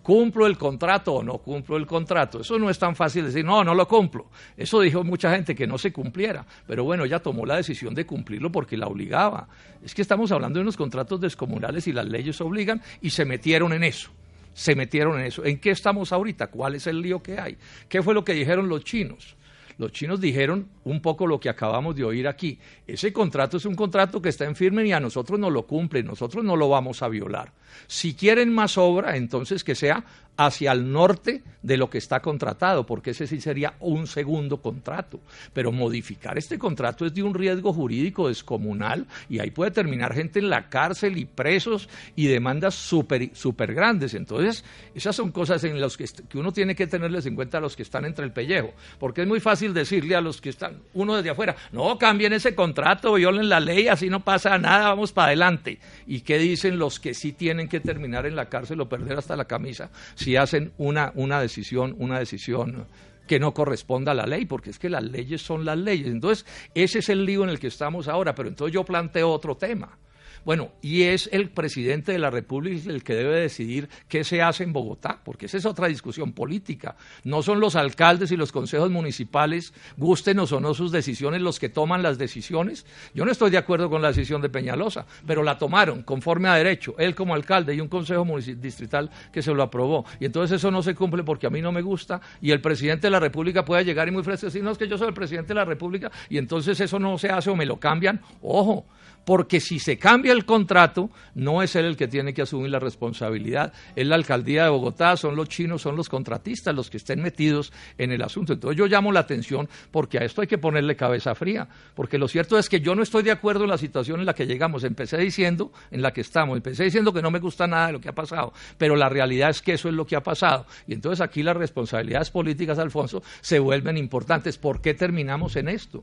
[0.08, 2.40] ¿Cumplo el contrato o no cumplo el contrato?
[2.40, 4.30] Eso no es tan fácil decir, no, no lo cumplo.
[4.56, 6.46] Eso dijo mucha gente que no se cumpliera.
[6.66, 9.48] Pero bueno, ella tomó la decisión de cumplirlo porque la obligaba.
[9.84, 13.74] Es que estamos hablando de unos contratos descomunales y las leyes obligan y se metieron
[13.74, 14.10] en eso.
[14.58, 15.44] Se metieron en eso.
[15.44, 16.48] ¿En qué estamos ahorita?
[16.48, 17.56] ¿Cuál es el lío que hay?
[17.88, 19.36] ¿Qué fue lo que dijeron los chinos?
[19.76, 22.58] Los chinos dijeron un poco lo que acabamos de oír aquí.
[22.84, 26.06] Ese contrato es un contrato que está en firme y a nosotros no lo cumplen,
[26.06, 27.52] nosotros no lo vamos a violar.
[27.86, 30.04] Si quieren más obra, entonces que sea
[30.38, 35.20] hacia el norte de lo que está contratado, porque ese sí sería un segundo contrato.
[35.52, 40.38] Pero modificar este contrato es de un riesgo jurídico descomunal y ahí puede terminar gente
[40.38, 44.14] en la cárcel y presos y demandas súper super grandes.
[44.14, 47.74] Entonces, esas son cosas en las que, uno tiene que tenerles en cuenta a los
[47.74, 51.16] que están entre el pellejo, porque es muy fácil decirle a los que están, uno
[51.16, 55.28] desde afuera, no, cambien ese contrato, violen la ley, así no pasa nada, vamos para
[55.28, 55.80] adelante.
[56.06, 59.34] ¿Y qué dicen los que sí tienen que terminar en la cárcel o perder hasta
[59.34, 59.90] la camisa?
[60.36, 62.86] Hacen una, una decisión, una decisión
[63.26, 66.08] que no corresponda a la ley, porque es que las leyes son las leyes.
[66.08, 69.56] Entonces, ese es el lío en el que estamos ahora, pero entonces yo planteo otro
[69.56, 69.98] tema.
[70.44, 74.64] Bueno, y es el presidente de la República el que debe decidir qué se hace
[74.64, 76.96] en Bogotá, porque esa es otra discusión política.
[77.24, 81.68] No son los alcaldes y los consejos municipales, gustenos o no sus decisiones, los que
[81.68, 82.86] toman las decisiones.
[83.14, 86.54] Yo no estoy de acuerdo con la decisión de Peñalosa, pero la tomaron conforme a
[86.54, 88.26] derecho, él como alcalde y un consejo
[88.56, 90.04] distrital que se lo aprobó.
[90.20, 93.06] Y entonces eso no se cumple porque a mí no me gusta y el presidente
[93.06, 95.14] de la República puede llegar y muy fresco decir, no, es que yo soy el
[95.14, 98.20] presidente de la República y entonces eso no se hace o me lo cambian.
[98.42, 98.86] Ojo,
[99.28, 102.78] porque si se cambia el contrato, no es él el que tiene que asumir la
[102.78, 107.20] responsabilidad, es la alcaldía de Bogotá, son los chinos, son los contratistas los que estén
[107.20, 108.54] metidos en el asunto.
[108.54, 112.26] Entonces yo llamo la atención porque a esto hay que ponerle cabeza fría, porque lo
[112.26, 114.82] cierto es que yo no estoy de acuerdo en la situación en la que llegamos.
[114.82, 118.00] Empecé diciendo, en la que estamos, empecé diciendo que no me gusta nada de lo
[118.00, 120.64] que ha pasado, pero la realidad es que eso es lo que ha pasado.
[120.86, 124.56] Y entonces aquí las responsabilidades políticas, Alfonso, se vuelven importantes.
[124.56, 126.02] ¿Por qué terminamos en esto?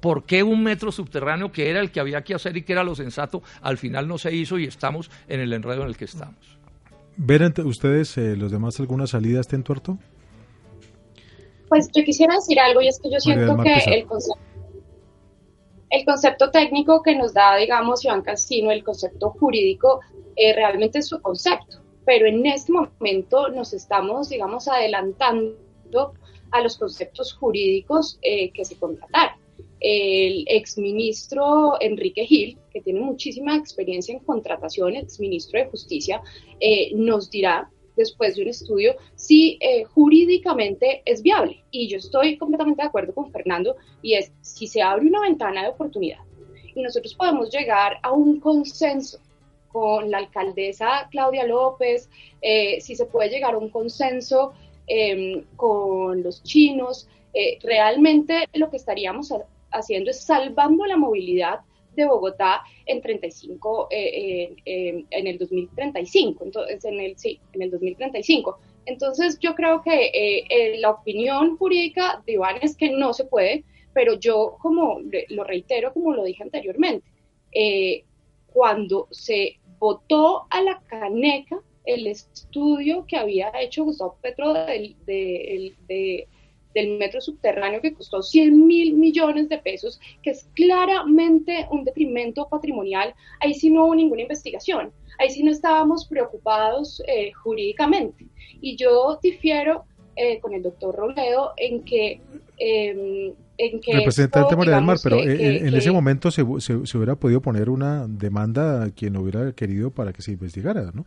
[0.00, 2.84] ¿Por qué un metro subterráneo que era el que había que hacer y que era
[2.84, 6.04] lo sensato, al final no se hizo y estamos en el enredo en el que
[6.04, 6.58] estamos?
[7.16, 9.98] ¿Ven ustedes, eh, los demás, alguna salida a este entuerto?
[11.68, 14.40] Pues yo quisiera decir algo y es que yo siento que el concepto,
[15.90, 20.00] el concepto técnico que nos da, digamos, Iván Casino, el concepto jurídico,
[20.36, 21.82] eh, realmente es su concepto.
[22.04, 25.56] Pero en este momento nos estamos, digamos, adelantando
[26.52, 29.45] a los conceptos jurídicos eh, que se contrataron
[29.88, 36.20] el exministro Enrique Gil, que tiene muchísima experiencia en contratación, exministro de Justicia,
[36.58, 41.62] eh, nos dirá después de un estudio si eh, jurídicamente es viable.
[41.70, 45.62] Y yo estoy completamente de acuerdo con Fernando, y es si se abre una ventana
[45.62, 46.18] de oportunidad
[46.74, 49.20] y nosotros podemos llegar a un consenso
[49.68, 52.10] con la alcaldesa Claudia López,
[52.42, 54.52] eh, si se puede llegar a un consenso
[54.88, 57.08] em, con los chinos,
[57.62, 59.30] realmente lo que estaríamos
[59.70, 61.60] haciendo es salvando la movilidad
[61.96, 68.58] de Bogotá en 35 eh, en el 2035 entonces en el sí en el 2035
[68.84, 73.24] entonces yo creo que eh, eh, la opinión jurídica de Iván es que no se
[73.24, 73.64] puede
[73.94, 75.00] pero yo como
[75.30, 77.06] lo reitero como lo dije anteriormente
[78.52, 86.26] cuando se votó a la caneca el estudio que había hecho Gustavo Petro de
[86.76, 92.46] del metro subterráneo que costó 100 mil millones de pesos, que es claramente un detrimento
[92.48, 98.26] patrimonial, ahí sí no hubo ninguna investigación, ahí sí no estábamos preocupados eh, jurídicamente.
[98.60, 99.84] Y yo difiero
[100.16, 102.20] eh, con el doctor Robledo en que...
[102.58, 107.40] Eh, en que Representante María del Mar, pero en ese momento se, se, hubiera podido
[107.40, 111.06] poner una demanda a quien hubiera querido para que se investigara, ¿no?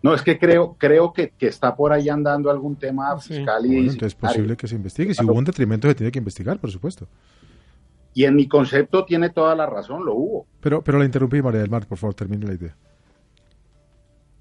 [0.00, 3.92] No, es que creo, creo que, está por ahí andando algún tema fiscal y bueno,
[3.92, 5.12] entonces es posible que se investigue.
[5.12, 7.08] Si hubo un detrimento se tiene que investigar, por supuesto.
[8.14, 10.46] Y en mi concepto tiene toda la razón, lo hubo.
[10.60, 12.76] Pero, pero la interrumpí, María del Mar, por favor, termine la idea.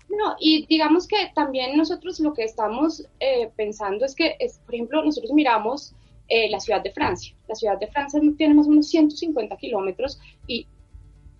[0.09, 4.75] No, y digamos que también nosotros lo que estamos eh, pensando es que, es, por
[4.75, 5.93] ejemplo, nosotros miramos
[6.27, 7.35] eh, la ciudad de Francia.
[7.47, 10.67] La ciudad de Francia tiene más o menos 150 kilómetros y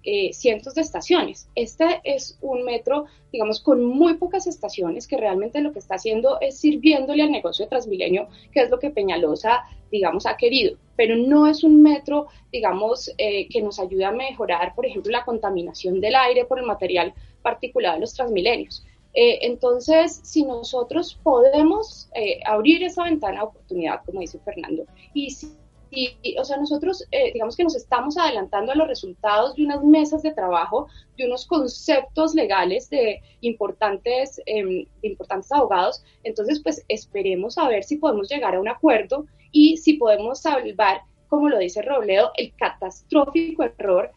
[0.09, 1.49] eh, cientos de estaciones.
[1.53, 6.39] Este es un metro, digamos, con muy pocas estaciones, que realmente lo que está haciendo
[6.39, 10.77] es sirviéndole al negocio de Transmilenio, que es lo que Peñalosa, digamos, ha querido.
[10.95, 15.25] Pero no es un metro, digamos, eh, que nos ayude a mejorar, por ejemplo, la
[15.25, 18.85] contaminación del aire por el material particulado de los Transmilenios.
[19.13, 22.09] Eh, entonces, si nosotros podemos
[22.45, 25.51] abrir esa ventana de oportunidad, como dice Fernando, y si
[25.89, 29.83] y, o sea, nosotros, eh, digamos que nos estamos adelantando a los resultados de unas
[29.83, 36.03] mesas de trabajo, de unos conceptos legales de importantes, em, de importantes abogados.
[36.23, 41.01] Entonces, pues esperemos a ver si podemos llegar a un acuerdo y si podemos salvar,
[41.29, 44.11] como lo dice Robledo, el catastrófico error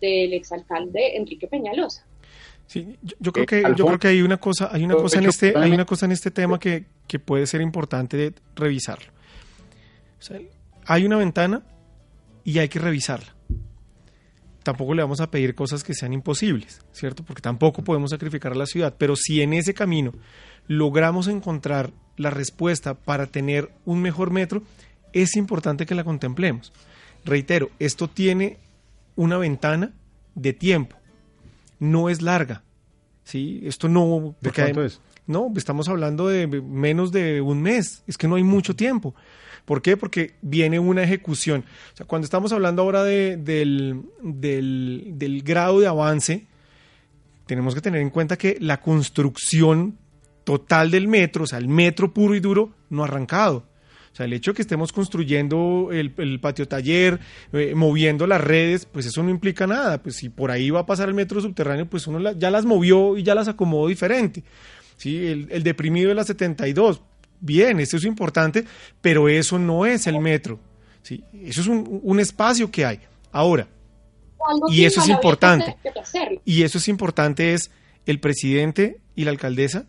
[0.00, 2.04] del exalcalde Enrique Peñalosa.
[2.66, 5.56] Sí, yo, creo que yo creo que hay una cosa, hay una cosa en este,
[5.56, 9.10] hay una cosa en este tema que, que puede ser importante revisarlo.
[10.18, 10.38] O sea,
[10.88, 11.62] hay una ventana
[12.44, 13.34] y hay que revisarla.
[14.62, 17.22] Tampoco le vamos a pedir cosas que sean imposibles, ¿cierto?
[17.22, 18.94] Porque tampoco podemos sacrificar a la ciudad.
[18.98, 20.14] Pero si en ese camino
[20.66, 24.62] logramos encontrar la respuesta para tener un mejor metro,
[25.12, 26.72] es importante que la contemplemos.
[27.22, 28.56] Reitero, esto tiene
[29.14, 29.92] una ventana
[30.34, 30.96] de tiempo.
[31.78, 32.62] No es larga.
[33.24, 33.60] ¿sí?
[33.62, 34.34] Esto no...
[34.40, 35.02] ¿De cuánto es?
[35.26, 38.02] No, estamos hablando de menos de un mes.
[38.06, 39.14] Es que no hay mucho tiempo.
[39.68, 39.98] ¿Por qué?
[39.98, 41.62] Porque viene una ejecución.
[41.92, 44.02] O sea, cuando estamos hablando ahora del,
[45.44, 46.46] grado de avance,
[47.44, 49.98] tenemos que tener en cuenta que la construcción
[50.44, 53.66] total del metro, o sea, el metro puro y duro, no ha arrancado.
[54.10, 57.20] O sea, el hecho de que estemos construyendo el, patio taller,
[57.52, 60.02] eh, moviendo las redes, pues eso no implica nada.
[60.02, 63.18] Pues si por ahí va a pasar el metro subterráneo, pues uno ya las movió
[63.18, 64.44] y ya las acomodó diferente.
[64.96, 65.26] ¿sí?
[65.26, 67.02] El, deprimido de la 72,
[67.40, 68.64] bien, eso es importante,
[69.00, 70.58] pero eso no es el metro.
[71.02, 71.24] ¿sí?
[71.32, 73.00] Eso es un, espacio que hay.
[73.32, 73.68] Ahora,
[74.68, 75.76] y eso es importante.
[76.44, 77.70] Y eso es importante es
[78.06, 79.86] el presidente y la alcaldesa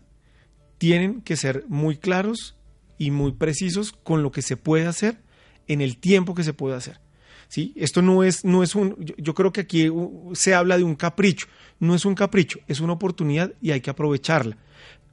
[0.78, 2.56] tienen que ser muy claros
[2.98, 5.20] y muy precisos con lo que se puede hacer
[5.66, 7.00] en el tiempo que se puede hacer.
[7.48, 7.72] ¿Sí?
[7.76, 9.90] Esto no es, no es un, yo, creo que aquí
[10.34, 11.48] se habla de un capricho,
[11.80, 14.56] no es un capricho, es una oportunidad y hay que aprovecharla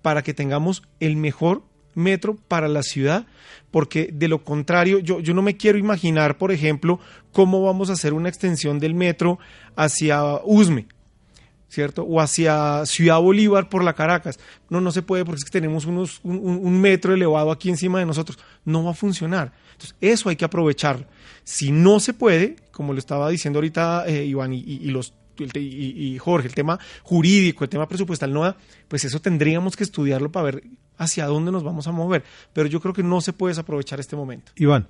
[0.02, 1.64] para que tengamos el mejor
[1.98, 3.26] metro para la ciudad,
[3.72, 7.00] porque de lo contrario, yo, yo no me quiero imaginar, por ejemplo,
[7.32, 9.40] cómo vamos a hacer una extensión del metro
[9.76, 10.88] hacia Usme,
[11.70, 12.04] ¿cierto?
[12.04, 14.40] O hacia Ciudad Bolívar por la Caracas.
[14.70, 18.06] No, no se puede porque es que tenemos unos, un, metro elevado aquí encima de
[18.06, 18.40] nosotros.
[18.66, 19.52] No va a funcionar.
[19.74, 21.06] Entonces, eso hay que aprovecharlo.
[21.44, 26.56] Si no se puede, como lo estaba diciendo ahorita eh, Iván y, y, Jorge, el
[26.56, 28.56] tema jurídico, el tema presupuestal, no,
[28.88, 30.64] pues eso tendríamos que estudiarlo para ver
[30.98, 32.24] hacia dónde nos vamos a mover.
[32.54, 34.52] Pero yo creo que no se puede desaprovechar este momento.
[34.56, 34.88] Iván.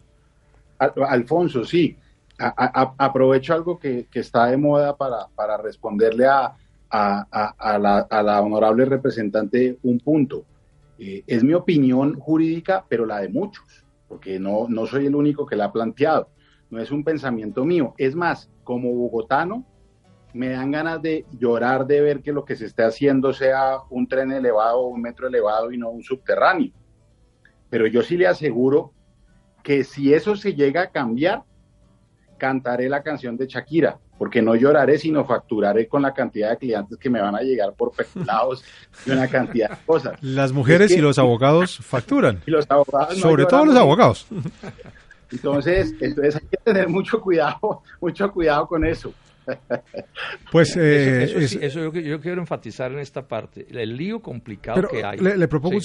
[0.80, 1.98] Alfonso, sí.
[2.38, 6.56] aprovecho algo que, que, está de moda para, para responderle a,
[6.90, 10.46] a, la, honorable representante un punto.
[11.00, 15.46] Eh, es mi opinión jurídica, pero la de muchos, porque no, no soy el único
[15.46, 16.30] que la ha planteado.
[16.70, 17.94] No es un pensamiento mío.
[17.98, 19.66] Es más, como bogotano,
[20.38, 24.08] me dan ganas de llorar de ver que lo que se esté haciendo sea un
[24.08, 26.72] tren elevado o un metro elevado y no un subterráneo.
[27.70, 28.94] Pero yo sí le aseguro
[29.64, 31.44] que si eso se llega a cambiar,
[32.38, 36.98] cantaré la canción de Shakira porque no lloraré, sino facturaré con la cantidad de clientes
[36.98, 38.64] que me van a llegar por peculados
[39.06, 40.18] y una cantidad de cosas.
[40.22, 42.42] Las mujeres y los abogados facturan.
[42.48, 44.28] Y los abogados Sobre todo los abogados.
[45.32, 49.14] Entonces, entonces hay que tener mucho cuidado, mucho cuidado con eso.
[50.52, 55.20] Pues eh, eso, yo, quiero enfatizar en esta parte, el lío complicado que hay.
[55.20, 55.80] Le, propongo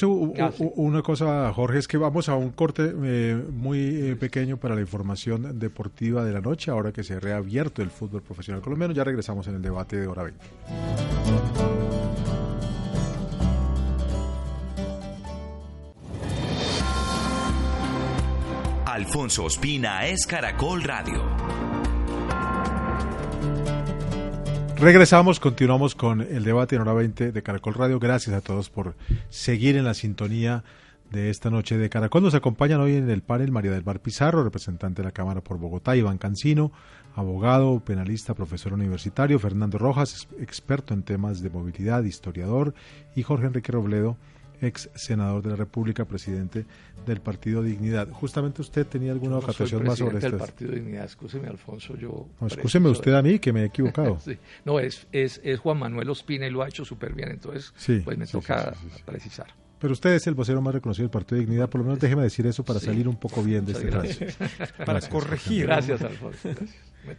[0.76, 4.80] una cosa, Jorge, es que vamos a un corte eh, muy eh, pequeño para la
[4.80, 8.94] información deportiva de la noche, ahora que se ha reabierto el fútbol profesional colombiano.
[8.94, 10.44] Ya regresamos en el debate de hora 20.
[18.86, 21.61] Alfonso Ospina es Caracol Radio.
[24.82, 28.00] Regresamos, continuamos con el debate en hora 20 de Caracol Radio.
[28.00, 28.96] Gracias a todos por
[29.28, 30.64] seguir en la sintonía
[31.08, 32.24] de esta noche de Caracol.
[32.24, 35.58] Nos acompañan hoy en el panel María del Bar Pizarro, representante de la Cámara por
[35.58, 36.72] Bogotá, Iván Cancino,
[37.14, 42.74] abogado, penalista, profesor universitario, Fernando Rojas, experto en temas de movilidad, historiador,
[43.14, 44.16] y Jorge Enrique Robledo,
[44.62, 46.64] ex senador de la República, presidente
[47.04, 48.08] del Partido Dignidad.
[48.10, 50.30] Justamente usted tenía alguna ocasión más sobre esto.
[50.30, 52.28] del Partido Dignidad, escúcheme Alfonso, yo...
[52.40, 54.18] No, escúcheme usted a mí que me he equivocado.
[54.64, 57.72] No, es, es, es, Juan Manuel Ospina y lo ha hecho súper bien, entonces
[58.04, 59.46] pues me toca precisar.
[59.78, 62.22] Pero usted es el vocero más reconocido del Partido de Dignidad, por lo menos déjeme
[62.22, 64.38] decir eso para salir un poco bien de este gracias.
[64.86, 65.66] Para corregir.
[65.66, 66.50] Gracias, Alfonso.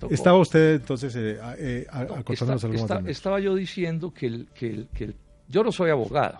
[0.09, 2.23] Estaba usted entonces eh, eh, algo
[3.05, 5.13] Estaba yo diciendo que, el, que, el, que
[5.49, 6.39] yo no soy abogado,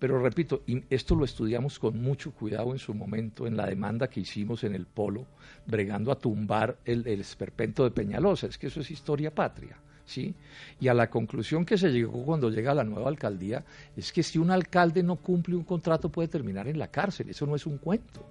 [0.00, 4.20] pero repito, esto lo estudiamos con mucho cuidado en su momento, en la demanda que
[4.20, 5.26] hicimos en el Polo,
[5.66, 8.46] bregando a tumbar el, esperpento de Peñalosa.
[8.46, 9.76] Es que eso es historia patria.
[10.06, 10.34] ¿Sí?
[10.80, 13.62] Y a la conclusión que se llegó cuando llega la nueva alcaldía
[13.96, 17.46] es que si un alcalde no cumple un contrato puede terminar en la cárcel, eso
[17.46, 18.26] no es un cuento.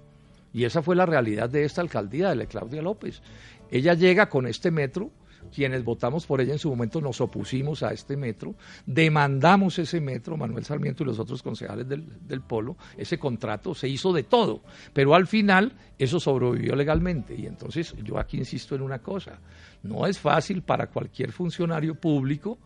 [0.52, 3.22] Y esa fue la realidad de esta alcaldía, de la Claudia López.
[3.70, 5.10] Ella llega con este metro,
[5.54, 8.54] quienes votamos por ella en su momento nos opusimos a este metro,
[8.86, 13.88] demandamos ese metro, Manuel Sarmiento y los otros concejales del, del, Polo, ese contrato se
[13.88, 14.62] hizo de todo,
[14.92, 17.34] pero al final eso sobrevivió legalmente.
[17.34, 19.38] Y entonces yo aquí insisto en una cosa,
[19.82, 22.58] no es fácil para cualquier funcionario público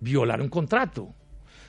[0.00, 1.14] violar un contrato.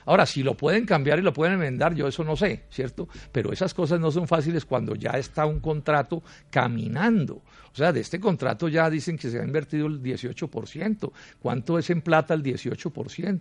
[0.06, 3.08] Ahora, si lo pueden cambiar y lo pueden enmendar, yo eso no sé, ¿cierto?
[3.32, 7.42] Pero esas cosas no son fáciles cuando ya está un contrato caminando.
[7.74, 11.10] O sea, de este contrato ya dicen que se ha invertido el 18%.
[11.40, 13.40] ¿Cuánto es en plata el 18%?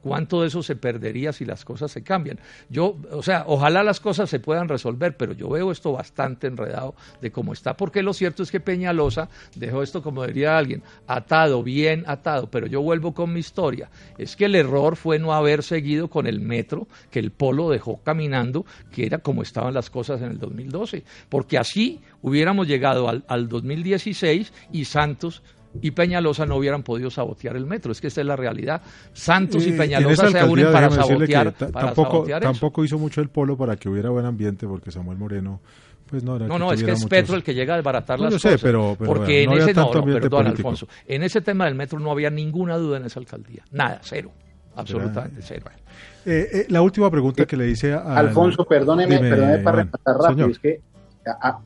[0.00, 2.40] ¿Cuánto de eso se perdería si las cosas se cambian?
[2.70, 6.94] Yo, o sea, ojalá las cosas se puedan resolver, pero yo veo esto bastante enredado
[7.20, 11.62] de cómo está, porque lo cierto es que Peñalosa dejó esto, como diría alguien, atado,
[11.62, 13.90] bien atado, pero yo vuelvo con mi historia.
[14.16, 17.98] Es que el error fue no haber seguido con el metro que el polo dejó
[18.02, 23.22] caminando, que era como estaban las cosas en el 2012, porque así hubiéramos llegado al,
[23.28, 25.42] al 2016 y Santos
[25.82, 27.92] y Peñalosa no hubieran podido sabotear el metro.
[27.92, 28.80] Es que esta es la realidad.
[29.12, 33.88] Santos y Peñalosa se unen para sabotear, tampoco, tampoco hizo mucho el polo para que
[33.88, 35.60] hubiera buen ambiente, porque Samuel Moreno
[36.06, 38.60] pues no, no, no es que es Petro el que llega a desbaratar las cosas.
[38.62, 42.76] pero, porque en ese no, perdón, Alfonso, en ese tema del metro no había ninguna
[42.76, 44.30] duda en esa alcaldía, nada, cero,
[44.76, 45.66] absolutamente cero.
[46.26, 50.48] Eh, eh, la última pregunta que le hice a Alfonso, perdóneme, perdóneme para rematar rápido,
[50.48, 50.80] es que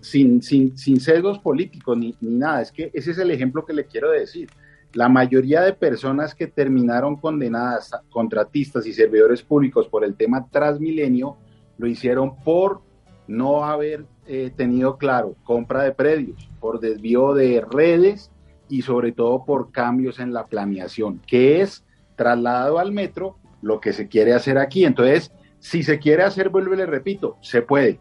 [0.01, 3.73] sin, sin, sin sesgos políticos ni, ni nada, es que ese es el ejemplo que
[3.73, 4.49] le quiero decir.
[4.95, 11.37] La mayoría de personas que terminaron condenadas, contratistas y servidores públicos por el tema Transmilenio,
[11.77, 12.81] lo hicieron por
[13.27, 18.31] no haber eh, tenido claro compra de predios, por desvío de redes
[18.69, 21.85] y sobre todo por cambios en la planeación, que es
[22.17, 24.85] trasladado al metro lo que se quiere hacer aquí.
[24.85, 28.01] Entonces, si se quiere hacer, vuelvo y le repito, se puede,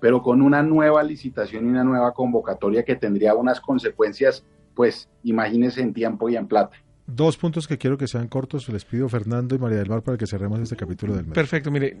[0.00, 4.44] pero con una nueva licitación y una nueva convocatoria que tendría unas consecuencias,
[4.74, 6.76] pues imagínense en tiempo y en plata.
[7.06, 10.18] Dos puntos que quiero que sean cortos, les pido Fernando y María del Mar para
[10.18, 11.34] que cerremos este capítulo del mes.
[11.34, 11.96] Perfecto, mire,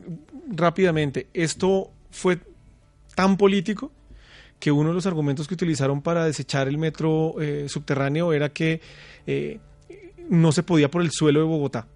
[0.48, 2.38] rápidamente, esto fue
[3.14, 3.90] tan político
[4.60, 8.80] que uno de los argumentos que utilizaron para desechar el metro eh, subterráneo era que
[9.26, 9.60] eh,
[10.28, 11.86] no se podía por el suelo de Bogotá.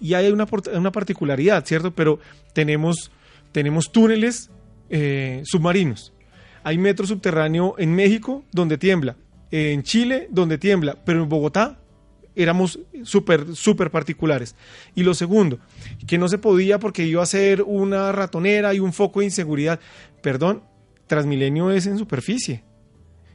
[0.00, 1.92] Y hay una, una particularidad, ¿cierto?
[1.92, 2.18] Pero
[2.52, 3.10] tenemos,
[3.52, 4.50] tenemos túneles
[4.90, 6.12] eh, submarinos.
[6.62, 9.16] Hay metro subterráneo en México donde tiembla,
[9.50, 11.78] en Chile donde tiembla, pero en Bogotá
[12.34, 14.54] éramos súper, súper particulares.
[14.94, 15.58] Y lo segundo,
[16.06, 19.80] que no se podía porque iba a ser una ratonera y un foco de inseguridad.
[20.22, 20.62] Perdón,
[21.06, 22.64] Transmilenio es en superficie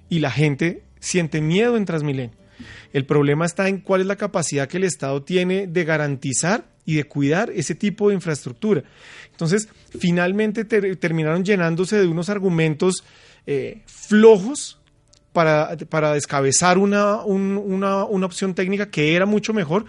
[0.10, 2.38] y la gente siente miedo en Transmilenio.
[2.94, 6.96] El problema está en cuál es la capacidad que el Estado tiene de garantizar y
[6.96, 8.84] de cuidar ese tipo de infraestructura.
[9.32, 13.04] Entonces, finalmente terminaron llenándose de unos argumentos
[13.48, 14.80] eh, flojos
[15.34, 19.86] para, para descabezar una, una, una, opción técnica que era mucho mejor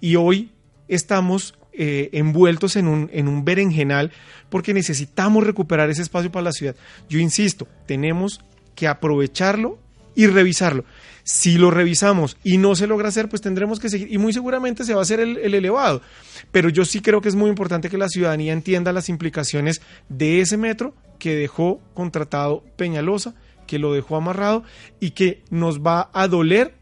[0.00, 0.52] y hoy
[0.88, 4.12] estamos eh, envueltos en un, en un berenjenal
[4.48, 6.76] porque necesitamos recuperar ese espacio para la ciudad.
[7.08, 8.40] Yo insisto, tenemos
[8.74, 9.78] que aprovecharlo
[10.14, 10.84] y revisarlo.
[11.22, 14.84] Si lo revisamos y no se logra hacer, pues tendremos que seguir y muy seguramente
[14.84, 16.02] se va a hacer el, elevado.
[16.52, 20.40] Pero yo sí creo que es muy importante que la ciudadanía entienda las implicaciones de
[20.40, 23.34] ese metro que dejó contratado Peñalosa,
[23.66, 24.64] que lo dejó amarrado
[25.00, 26.74] y que nos va a doler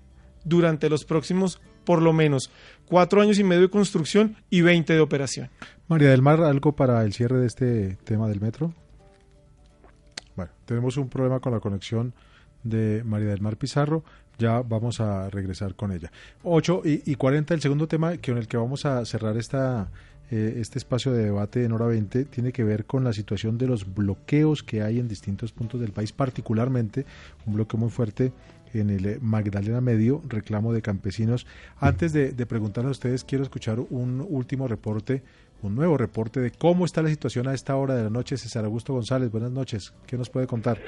[0.44, 2.50] durante los próximos por lo menos
[2.86, 5.50] cuatro años y medio de construcción y 20 de operación.
[5.88, 8.74] María del Mar, ¿algo para el cierre de este tema del metro?
[10.34, 12.14] Bueno, tenemos un problema con la conexión
[12.62, 14.04] de María del Mar Pizarro
[14.38, 16.10] ya vamos a regresar con ella.
[16.42, 19.90] 8 y, y 40, el segundo tema con el que vamos a cerrar esta,
[20.30, 23.66] eh, este espacio de debate en hora 20 tiene que ver con la situación de
[23.66, 27.04] los bloqueos que hay en distintos puntos del país, particularmente
[27.46, 28.32] un bloqueo muy fuerte
[28.72, 31.46] en el Magdalena Medio, reclamo de campesinos.
[31.78, 35.22] Antes de, de preguntarle a ustedes, quiero escuchar un último reporte,
[35.60, 38.38] un nuevo reporte de cómo está la situación a esta hora de la noche.
[38.38, 39.92] César Augusto González, buenas noches.
[40.06, 40.78] ¿Qué nos puede contar?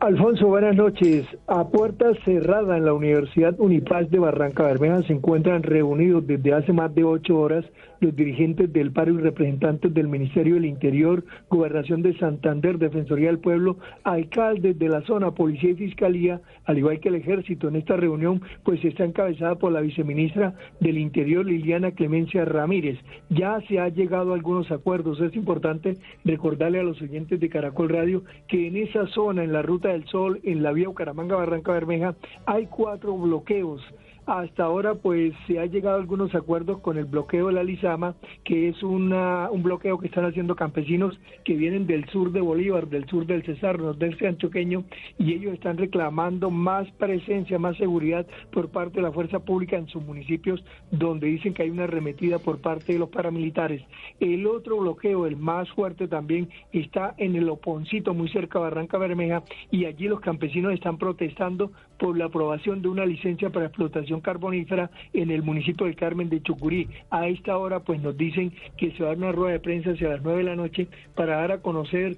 [0.00, 1.26] Alfonso, buenas noches.
[1.46, 6.72] A puerta cerrada en la Universidad Unipaz de Barranca Bermeja se encuentran reunidos desde hace
[6.72, 7.64] más de ocho horas
[8.02, 13.38] los dirigentes del paro y representantes del Ministerio del Interior, Gobernación de Santander, Defensoría del
[13.38, 17.68] Pueblo, alcaldes de la zona, Policía y Fiscalía, al igual que el Ejército.
[17.68, 22.98] En esta reunión, pues está encabezada por la viceministra del Interior, Liliana Clemencia Ramírez.
[23.30, 25.20] Ya se ha llegado a algunos acuerdos.
[25.20, 29.62] Es importante recordarle a los oyentes de Caracol Radio que en esa zona, en la
[29.62, 33.80] Ruta del Sol, en la vía Bucaramanga-Barranca Bermeja, hay cuatro bloqueos
[34.26, 38.14] hasta ahora, pues se ha llegado a algunos acuerdos con el bloqueo de la Lizama,
[38.44, 42.88] que es una, un bloqueo que están haciendo campesinos que vienen del sur de Bolívar,
[42.88, 44.84] del sur del Cesar, nordeste antioqueño,
[45.18, 49.88] y ellos están reclamando más presencia, más seguridad por parte de la fuerza pública en
[49.88, 53.82] sus municipios, donde dicen que hay una arremetida por parte de los paramilitares.
[54.20, 58.98] El otro bloqueo, el más fuerte también, está en el Oponcito, muy cerca de Barranca
[58.98, 64.11] Bermeja, y allí los campesinos están protestando por la aprobación de una licencia para explotación
[64.20, 66.88] carbonífera en el municipio del Carmen de Chucurí.
[67.10, 69.90] A esta hora pues nos dicen que se va a dar una rueda de prensa
[69.90, 72.16] hacia las nueve de la noche para dar a conocer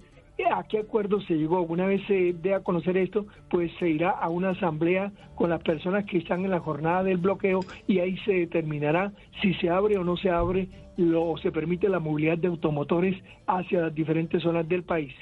[0.52, 1.62] ¿A qué acuerdo se llegó?
[1.62, 5.62] Una vez se dé a conocer esto, pues se irá a una asamblea con las
[5.62, 9.96] personas que están en la jornada del bloqueo y ahí se determinará si se abre
[9.96, 10.68] o no se abre
[11.16, 13.16] o se permite la movilidad de automotores
[13.46, 15.14] hacia las diferentes zonas del país.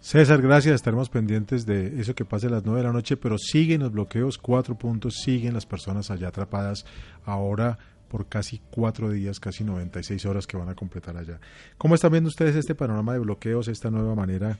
[0.00, 0.76] César, gracias.
[0.76, 3.92] Estaremos pendientes de eso que pase a las nueve de la noche, pero siguen los
[3.92, 6.86] bloqueos, cuatro puntos, siguen las personas allá atrapadas
[7.26, 7.78] ahora
[8.08, 11.38] por casi cuatro días, casi 96 horas que van a completar allá.
[11.76, 14.58] ¿Cómo están viendo ustedes este panorama de bloqueos, esta nueva manera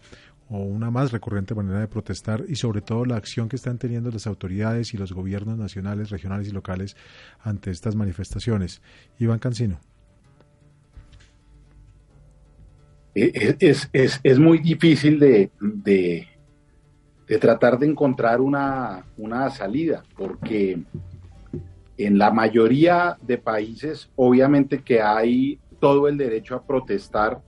[0.50, 4.10] o una más recurrente manera de protestar y sobre todo la acción que están teniendo
[4.10, 6.96] las autoridades y los gobiernos nacionales, regionales y locales
[7.40, 8.82] ante estas manifestaciones?
[9.18, 9.80] Iván Cancino.
[13.14, 16.26] Es, es, es muy difícil de, de,
[17.40, 20.80] tratar de encontrar una, una salida, porque
[21.96, 27.40] en la mayoría de países, obviamente que hay todo el derecho a protestar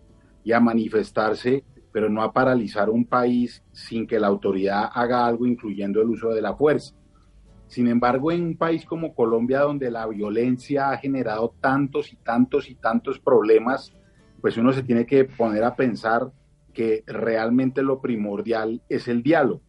[0.44, 5.46] y a manifestarse, pero no a paralizar un país sin que la autoridad haga algo,
[5.46, 6.94] incluyendo el uso de la fuerza.
[7.66, 12.68] Sin embargo, en un país como Colombia, donde la violencia ha generado tantos y tantos
[12.68, 13.94] y tantos problemas,
[14.42, 16.32] pues uno se tiene que poner a pensar
[16.74, 19.62] que realmente lo primordial es el diálogo.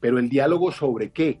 [0.00, 1.40] Pero el diálogo sobre qué?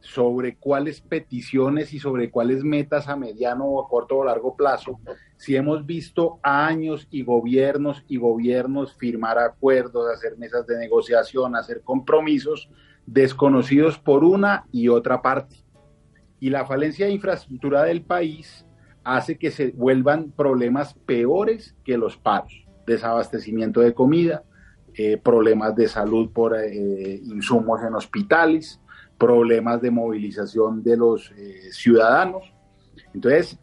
[0.00, 4.98] Sobre cuáles peticiones y sobre cuáles metas a mediano o a corto o largo plazo.
[5.36, 11.82] Si hemos visto años y gobiernos y gobiernos firmar acuerdos, hacer mesas de negociación, hacer
[11.82, 12.70] compromisos
[13.04, 15.56] desconocidos por una y otra parte.
[16.38, 18.64] Y la falencia de infraestructura del país
[19.04, 24.44] hace que se vuelvan problemas peores que los paros, desabastecimiento de comida,
[24.94, 28.80] eh, problemas de salud por eh, insumos en hospitales,
[29.18, 32.52] problemas de movilización de los eh, ciudadanos.
[33.14, 33.58] Entonces,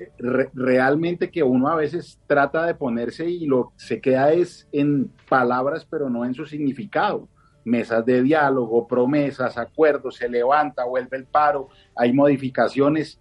[0.54, 5.86] realmente que uno a veces trata de ponerse y lo se queda es en palabras,
[5.90, 7.30] pero no en su significado.
[7.64, 13.20] Mesas de diálogo, promesas, acuerdos, se levanta, vuelve el paro, hay modificaciones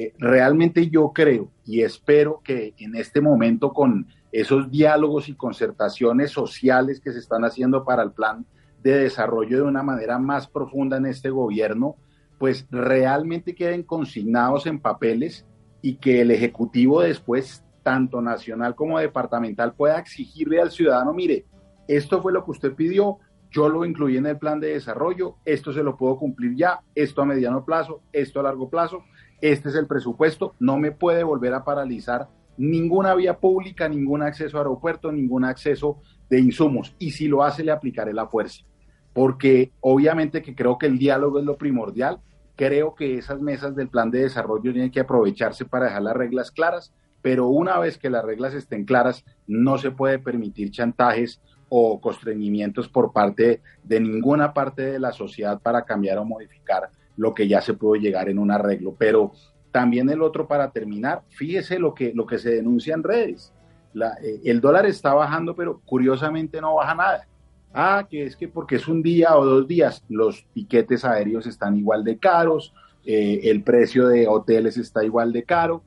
[0.00, 6.30] eh, realmente yo creo y espero que en este momento con esos diálogos y concertaciones
[6.30, 8.46] sociales que se están haciendo para el plan
[8.80, 11.96] de desarrollo de una manera más profunda en este gobierno,
[12.38, 15.44] pues realmente queden consignados en papeles
[15.82, 21.44] y que el Ejecutivo después, tanto nacional como departamental, pueda exigirle al ciudadano, mire,
[21.88, 23.18] esto fue lo que usted pidió,
[23.50, 27.20] yo lo incluí en el plan de desarrollo, esto se lo puedo cumplir ya, esto
[27.22, 29.02] a mediano plazo, esto a largo plazo,
[29.40, 34.56] este es el presupuesto, no me puede volver a paralizar ninguna vía pública, ningún acceso
[34.56, 36.94] a aeropuerto, ningún acceso de insumos.
[36.98, 38.64] Y si lo hace, le aplicaré la fuerza.
[39.14, 42.20] Porque obviamente que creo que el diálogo es lo primordial.
[42.56, 46.50] Creo que esas mesas del plan de desarrollo tienen que aprovecharse para dejar las reglas
[46.50, 52.00] claras, pero una vez que las reglas estén claras, no se puede permitir chantajes o
[52.00, 57.46] constreñimientos por parte de ninguna parte de la sociedad para cambiar o modificar lo que
[57.46, 58.94] ya se pudo llegar en un arreglo.
[58.96, 59.32] Pero
[59.70, 63.52] también el otro para terminar, fíjese lo que, lo que se denuncia en redes.
[64.22, 67.28] Eh, el dólar está bajando, pero curiosamente no baja nada.
[67.74, 71.76] Ah, que es que porque es un día o dos días, los tiquetes aéreos están
[71.76, 72.72] igual de caros,
[73.04, 75.82] eh, el precio de hoteles está igual de caro.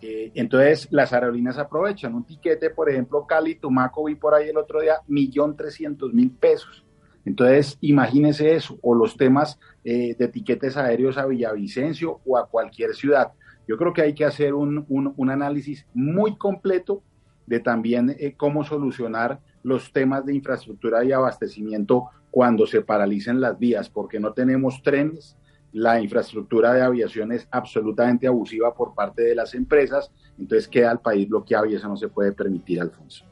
[0.00, 4.56] Eh, entonces las aerolíneas aprovechan un tiquete, por ejemplo, Cali, Tumaco, vi por ahí el
[4.56, 6.85] otro día, millón trescientos mil pesos.
[7.26, 12.94] Entonces, imagínese eso, o los temas eh, de etiquetes aéreos a Villavicencio o a cualquier
[12.94, 13.32] ciudad.
[13.66, 14.86] Yo creo que hay que hacer un,
[15.28, 17.02] análisis muy completo
[17.46, 23.58] de también eh, cómo solucionar los temas de infraestructura y abastecimiento cuando se paralicen las
[23.58, 25.36] vías, porque no tenemos trenes,
[25.72, 31.00] la infraestructura de aviación es absolutamente abusiva por parte de las empresas, entonces queda el
[31.00, 33.24] país bloqueado y eso no se puede permitir, Alfonso.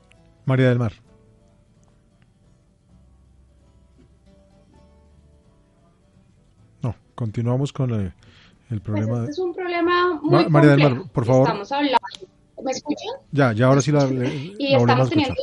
[0.47, 1.04] María del Mar.
[7.15, 8.13] Continuamos con el,
[8.69, 9.21] pues problema.
[9.21, 11.47] este es un problema muy María del Mar, por favor.
[11.47, 11.99] Estamos hablando.
[12.63, 13.15] ¿Me escuchan?
[13.33, 14.07] Ya, ya ahora sí la,
[14.59, 15.35] y estamos teniendo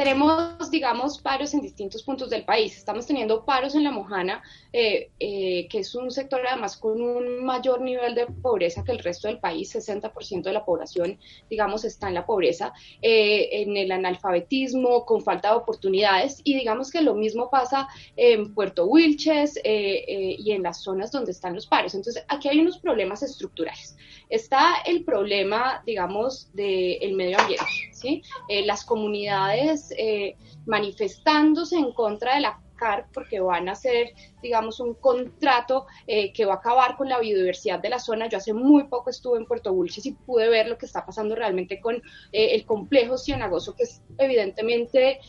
[0.00, 2.74] tenemos, digamos, paros en distintos puntos del país.
[2.74, 4.42] Estamos teniendo paros en La Mojana,
[4.72, 9.00] eh, eh, que es un sector además con un mayor nivel de pobreza que el
[9.00, 9.74] resto del país.
[9.74, 11.18] 60% de la población,
[11.50, 12.72] digamos, está en la pobreza,
[13.02, 16.40] eh, en el analfabetismo, con falta de oportunidades.
[16.44, 17.86] Y digamos que lo mismo pasa
[18.16, 21.94] en Puerto Wilches y en las zonas donde están los paros.
[21.94, 23.98] Entonces, aquí hay unos problemas estructurales.
[24.30, 28.22] Está el problema, digamos, del medio ambiente, ¿sí?
[28.64, 30.36] las comunidades eh,
[30.66, 36.46] manifestándose en contra de la CAR porque van a hacer, digamos, un contrato eh, que
[36.46, 38.28] va a acabar con la biodiversidad de la zona.
[38.28, 41.34] Yo hace muy poco estuve en Puerto Bulches y pude ver lo que está pasando
[41.34, 45.20] realmente con eh, el complejo cianagoso, que es evidentemente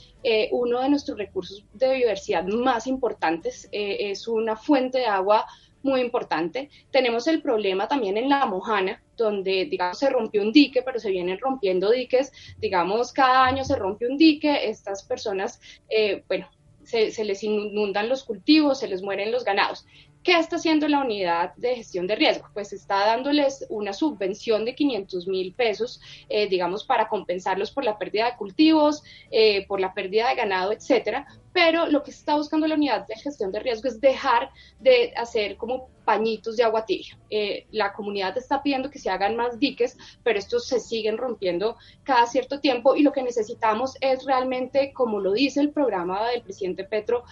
[0.51, 3.68] uno de nuestros recursos de biodiversidad más importantes.
[3.72, 5.47] es una fuente de agua
[5.84, 6.69] muy importante.
[6.91, 11.11] Tenemos el problema también en La Mojana, donde, digamos, se rompió un dique, pero se
[11.11, 15.59] vienen rompiendo diques, digamos, cada año se rompe un dique, estas personas,
[15.89, 16.49] eh, bueno,
[16.84, 19.86] se, les inundan los cultivos, se les mueren los ganados.
[20.23, 22.47] ¿Qué está haciendo la unidad de gestión de riesgo?
[22.53, 27.97] Pues está dándoles una subvención de 500 mil pesos, eh, digamos, para compensarlos por la
[27.97, 31.25] pérdida de cultivos, eh, por la pérdida de ganado, etcétera.
[31.54, 34.49] Pero lo que está buscando la unidad de gestión de riesgo es dejar
[34.80, 37.18] de hacer como pañitos de agua tibia.
[37.30, 41.78] Eh, la comunidad está pidiendo que se hagan más diques, pero estos se siguen rompiendo
[42.04, 46.41] cada cierto tiempo y lo que necesitamos es realmente, como lo dice el programa del
[46.41, 47.24] presidente Petro,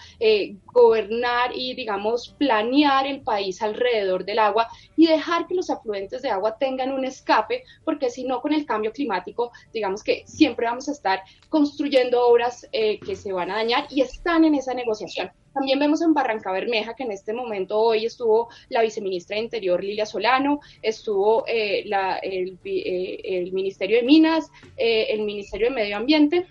[0.66, 6.30] gobernar y, digamos, planear el país alrededor del agua y dejar que los afluentes de
[6.30, 10.88] agua tengan un escape, porque si no, con el cambio climático, digamos que siempre vamos
[10.88, 15.30] a estar construyendo obras eh, que se van a dañar y están en esa negociación.
[15.54, 19.82] También vemos en Barranca Bermeja que en este momento hoy estuvo la viceministra de Interior
[19.82, 26.46] Lilia Solano, estuvo eh, la, el, eh, Ministerio de Minas, el Ministerio de Medio Ambiente,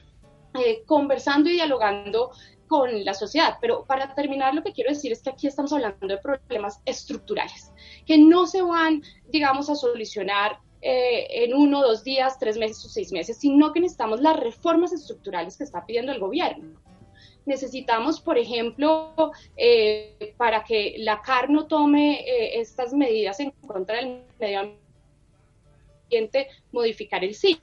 [0.86, 2.32] conversando y dialogando
[2.68, 3.58] con la sociedad.
[3.60, 7.72] Pero para terminar, lo que quiero decir es que aquí estamos hablando de problemas estructurales,
[8.06, 12.90] que no se van, digamos, a solucionar eh, en uno, dos días, tres meses o
[12.90, 16.80] seis meses, sino que necesitamos las reformas estructurales que está pidiendo el gobierno.
[17.50, 19.12] Necesitamos, por ejemplo,
[19.58, 24.72] eh, para que la CAR no tome eh, estas medidas en contra del medio
[26.10, 27.60] ambiente, modificar el SIGA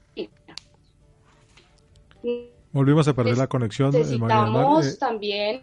[2.72, 3.94] Volvimos a perder la conexión.
[3.94, 5.62] Eh, necesitamos eh, también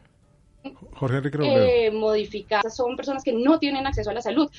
[0.93, 2.69] Jorge eh, modificar.
[2.71, 4.49] Son personas que no tienen acceso a la salud.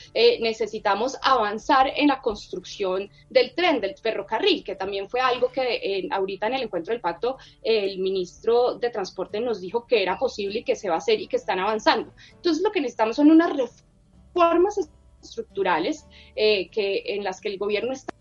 [0.40, 6.46] necesitamos avanzar en la construcción del tren, del ferrocarril, que también fue algo que ahorita
[6.48, 10.64] en el encuentro del pacto el ministro de Transporte nos dijo que era posible y
[10.64, 12.12] que se va a hacer y que están avanzando.
[12.32, 14.78] Entonces lo que necesitamos son unas reformas
[15.22, 18.14] estructurales que en las que el gobierno está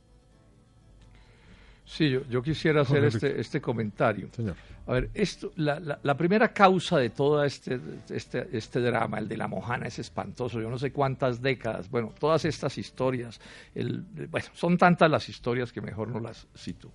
[1.86, 4.28] Sí, yo, quisiera hacer este, este comentario.
[4.86, 7.80] A ver, esto, la, la, primera causa de todo este,
[8.10, 10.60] este, este drama, el de la mojana, es espantoso.
[10.60, 13.40] Yo no sé cuántas décadas, bueno, todas estas historias,
[13.74, 16.92] el, bueno, son tantas las historias que mejor no las cito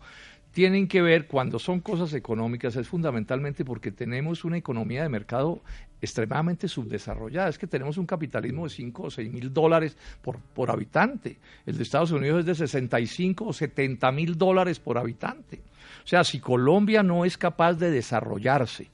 [0.53, 5.63] tienen que ver cuando son cosas económicas es fundamentalmente porque tenemos una economía de mercado
[6.01, 7.49] extremadamente subdesarrollada.
[7.49, 11.39] Es que tenemos un capitalismo de 5 o 6 mil dólares por, por habitante.
[11.67, 15.61] El de Estados Unidos es de 65 o 70 mil dólares por habitante.
[16.09, 18.91] O sea, si Colombia no es capaz de desarrollarse,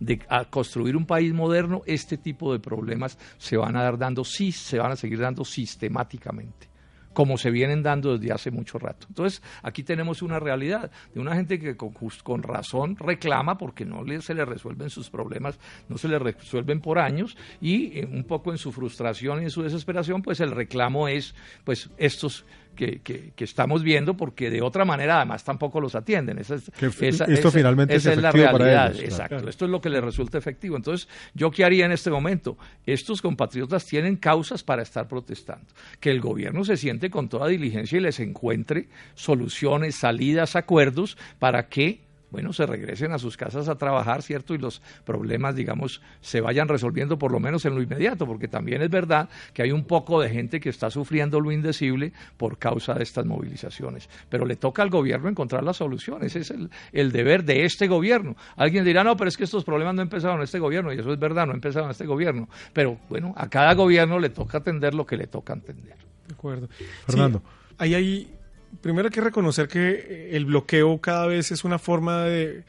[0.00, 0.18] de
[0.50, 4.80] construir un país moderno, este tipo de problemas se van a dar dando, sí, se
[4.80, 6.68] van a seguir dando sistemáticamente
[7.12, 9.06] como se vienen dando desde hace mucho rato.
[9.08, 14.34] Entonces, aquí tenemos una realidad de una gente que con, razón reclama porque no se
[14.34, 15.58] le resuelven sus problemas,
[15.88, 19.50] no se le resuelven por años y eh, un poco en su frustración y en
[19.50, 22.44] su desesperación, pues el reclamo es, pues estos
[22.76, 26.38] que, que, estamos viendo porque de otra manera además tampoco los atienden.
[26.38, 28.94] Esa es, esto finalmente es, la realidad.
[28.94, 30.76] Exacto, esto es lo que les resulta efectivo.
[30.76, 32.56] Entonces, ¿yo qué haría en este momento?
[32.84, 35.66] Estos compatriotas tienen causas para estar protestando.
[35.98, 41.68] Que el gobierno se siente con toda diligencia y les encuentre soluciones, salidas, acuerdos para
[41.68, 44.54] que bueno, se regresen a sus casas a trabajar, ¿cierto?
[44.54, 48.82] Y los problemas, digamos, se vayan resolviendo por lo menos en lo inmediato, porque también
[48.82, 52.94] es verdad que hay un poco de gente que está sufriendo lo indecible por causa
[52.94, 54.08] de estas movilizaciones.
[54.28, 58.36] Pero le toca al gobierno encontrar las soluciones, ese es el, deber de este gobierno.
[58.56, 61.12] Alguien dirá, no, pero es que estos problemas no empezaron en este gobierno, y eso
[61.12, 62.48] es verdad, no empezaron en este gobierno.
[62.72, 65.96] Pero bueno, a cada gobierno le toca atender lo que le toca entender.
[66.26, 66.68] De acuerdo.
[67.06, 67.40] Fernando.
[67.78, 68.36] ahí hay
[68.80, 72.64] primero hay que reconocer que el bloqueo cada vez es una forma de,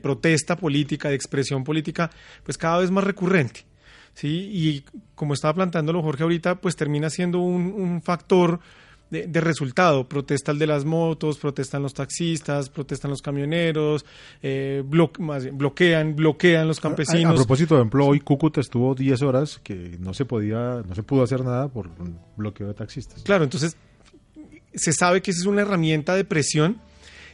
[0.00, 2.10] protesta política, de expresión política,
[2.44, 3.64] pues cada vez más recurrente.
[4.14, 4.50] ¿sí?
[4.52, 4.84] Y
[5.14, 8.60] como estaba planteándolo Jorge ahorita, pues termina siendo un, factor
[9.10, 10.08] de, resultado.
[10.08, 14.04] Protesta el de las motos, protestan los taxistas, protestan los camioneros,
[14.42, 17.32] eh, bloquean, bloquean los campesinos.
[17.32, 21.02] A, propósito de empleo, hoy Cúcuta estuvo 10 horas que no se podía, no se
[21.02, 23.22] pudo hacer nada por un bloqueo de taxistas.
[23.22, 23.76] Claro, entonces
[24.74, 26.80] se sabe que esa es una herramienta de presión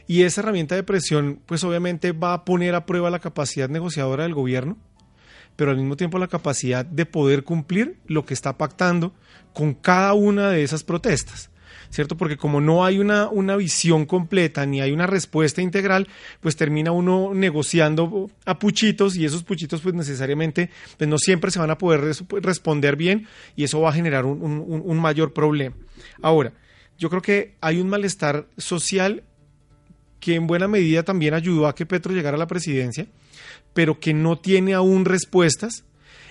[0.07, 4.23] y esa herramienta de presión pues obviamente va a poner a prueba la capacidad negociadora
[4.23, 4.77] del gobierno,
[5.55, 9.13] pero al mismo tiempo la capacidad de poder cumplir lo que está pactando
[9.53, 11.49] con cada una de esas protestas.
[11.91, 12.17] ¿Cierto?
[12.17, 16.07] Porque como no hay una, una visión completa ni hay una respuesta integral,
[16.41, 21.59] pues termina uno negociando a puchitos y esos puchitos pues necesariamente pues no siempre se
[21.59, 22.01] van a poder
[22.41, 25.75] responder bien y eso va a generar un, un mayor problema.
[26.21, 26.53] Ahora,
[26.97, 29.23] yo creo que hay un malestar social
[30.19, 33.07] que en buena medida también ayudó a que Petro llegara a la presidencia,
[33.73, 35.83] pero que no tiene aún respuestas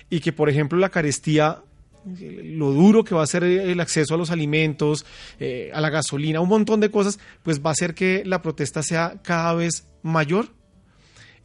[0.09, 1.63] y que, por ejemplo, la carestía,
[2.05, 5.05] lo duro que va a ser el acceso a los alimentos,
[5.39, 8.83] eh, a la gasolina, un montón de cosas, pues va a hacer que la protesta
[8.83, 10.49] sea cada vez mayor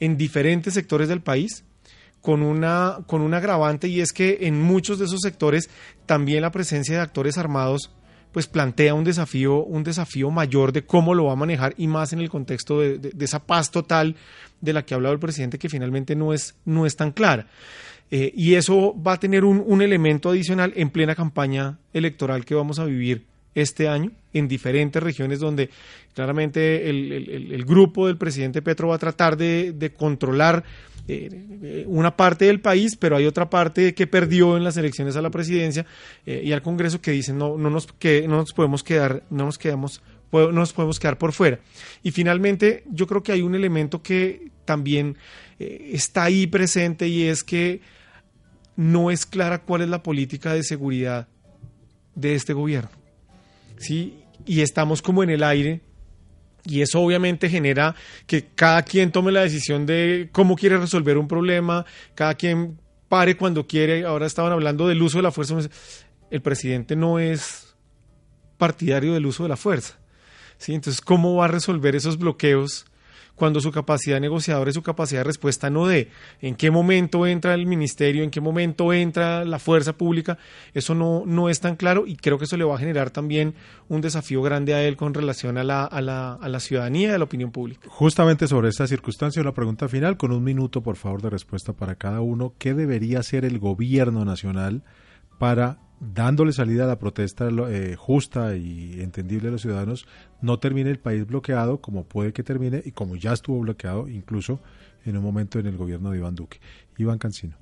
[0.00, 1.64] en diferentes sectores del país
[2.20, 5.70] con una, con un agravante y es que en muchos de esos sectores
[6.06, 7.90] también la presencia de actores armados
[8.32, 12.12] pues plantea un desafío, un desafío mayor de cómo lo va a manejar y más
[12.12, 14.16] en el contexto de, esa paz total
[14.60, 17.46] de la que ha hablado el presidente que finalmente no es, no es tan clara.
[18.10, 22.56] Eh, y eso va a tener un, un, elemento adicional en plena campaña electoral que
[22.56, 23.24] vamos a vivir
[23.54, 25.70] este año en diferentes regiones donde
[26.14, 30.64] claramente el, el, el grupo del presidente Petro va a tratar de, de controlar
[31.08, 35.22] eh, una parte del país, pero hay otra parte que perdió en las elecciones a
[35.22, 35.86] la presidencia
[36.26, 39.46] eh, y al Congreso que dicen no, no, nos, que, no nos podemos quedar, no
[39.46, 41.58] nos quedamos no nos podemos quedar por fuera.
[42.02, 45.16] Y finalmente, yo creo que hay un elemento que también
[45.58, 47.80] eh, está ahí presente y es que
[48.76, 51.26] no es clara cuál es la política de seguridad
[52.14, 52.90] de este gobierno.
[53.76, 54.22] ¿sí?
[54.46, 55.80] Y estamos como en el aire
[56.64, 57.94] y eso obviamente genera
[58.26, 61.84] que cada quien tome la decisión de cómo quiere resolver un problema,
[62.14, 64.04] cada quien pare cuando quiere.
[64.04, 65.56] Ahora estaban hablando del uso de la fuerza.
[66.30, 67.74] El presidente no es
[68.56, 69.98] partidario del uso de la fuerza.
[70.58, 70.74] ¿sí?
[70.74, 72.86] Entonces, ¿cómo va a resolver esos bloqueos
[73.40, 76.10] cuando su capacidad negociadora y su capacidad de respuesta no dé.
[76.42, 78.22] ¿En qué momento entra el ministerio?
[78.22, 80.36] ¿En qué momento entra la fuerza pública?
[80.74, 83.54] Eso no, no es tan claro y creo que eso le va a generar también
[83.88, 87.12] un desafío grande a él con relación a la, a la, a la ciudadanía y
[87.12, 87.88] a la opinión pública.
[87.88, 91.94] Justamente sobre esta circunstancia, la pregunta final, con un minuto por favor de respuesta para
[91.94, 92.52] cada uno.
[92.58, 94.82] ¿Qué debería hacer el gobierno nacional
[95.38, 100.06] para dándole salida a la protesta eh, justa y entendible a los ciudadanos,
[100.40, 104.60] no termine el país bloqueado como puede que termine y como ya estuvo bloqueado incluso
[105.04, 106.58] en un momento en el gobierno de Iván Duque.
[106.96, 107.56] Iván Cancino.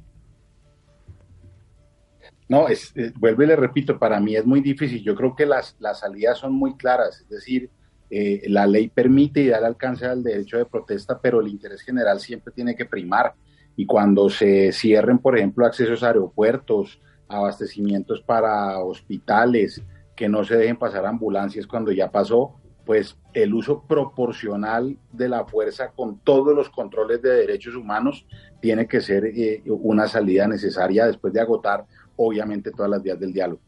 [2.49, 5.03] No, es, eh, vuelvo y le repito, para mí es muy difícil.
[5.03, 7.71] Yo creo que las, las salidas son muy claras, es decir,
[8.11, 12.21] eh, la ley permite y da alcance al derecho de protesta, pero el interés general
[12.21, 13.35] siempre tiene que primar.
[13.77, 19.83] Y cuando se cierren, por ejemplo, accesos a aeropuertos, abastecimientos para hospitales,
[20.17, 22.55] que no se dejen pasar ambulancias cuando ya pasó,
[22.85, 28.27] pues el uso proporcional de la fuerza con todos los controles de derechos humanos
[28.61, 31.85] tiene que ser eh, una salida necesaria después de agotar,
[32.17, 33.61] obviamente, todas las vías del diálogo.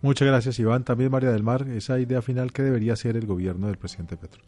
[0.00, 0.84] Muchas gracias, Iván.
[0.84, 4.42] También María del Mar, esa idea final que debería ser el gobierno del presidente Petro.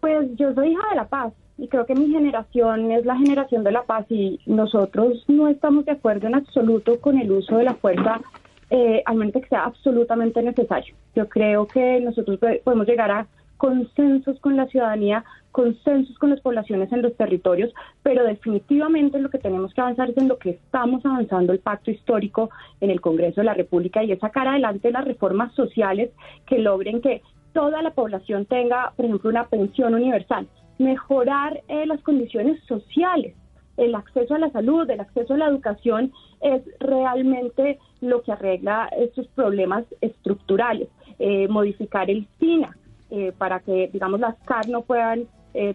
[0.00, 3.64] Pues yo soy hija de la paz y creo que mi generación es la generación
[3.64, 7.64] de la paz y nosotros no estamos de acuerdo en absoluto con el uso de
[7.64, 8.20] la fuerza,
[8.68, 10.94] eh, al menos que sea absolutamente necesario.
[11.14, 13.26] Yo creo que nosotros podemos llegar a
[13.56, 19.38] consensos con la ciudadanía, consensos con las poblaciones en los territorios, pero definitivamente lo que
[19.38, 22.50] tenemos que avanzar es en lo que estamos avanzando el pacto histórico
[22.82, 26.10] en el Congreso de la República y es sacar adelante las reformas sociales
[26.44, 27.22] que logren que
[27.54, 30.46] toda la población tenga, por ejemplo, una pensión universal
[30.78, 33.34] mejorar eh, las condiciones sociales.
[33.76, 38.88] El acceso a la salud, el acceso a la educación es realmente lo que arregla
[38.98, 40.88] estos problemas estructurales.
[41.18, 42.76] Eh, modificar el SINA
[43.10, 45.26] eh, para que, digamos, las CAR no puedan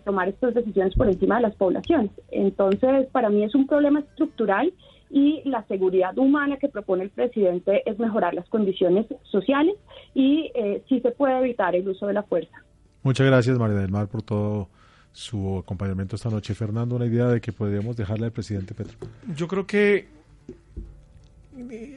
[0.06, 2.12] tomar estas decisiones por encima de las poblaciones.
[2.30, 4.72] Entonces, para mí es un problema estructural
[5.10, 9.74] y la seguridad humana que propone el presidente es mejorar las condiciones sociales
[10.14, 10.52] y
[10.88, 12.64] sí se puede evitar el uso de la fuerza.
[13.02, 14.68] Muchas gracias, María del Mar, por todo
[15.12, 16.56] su acompañamiento esta noche.
[16.56, 18.98] Fernando, una idea de que podríamos dejarle al presidente Petro.
[19.36, 20.08] Yo creo que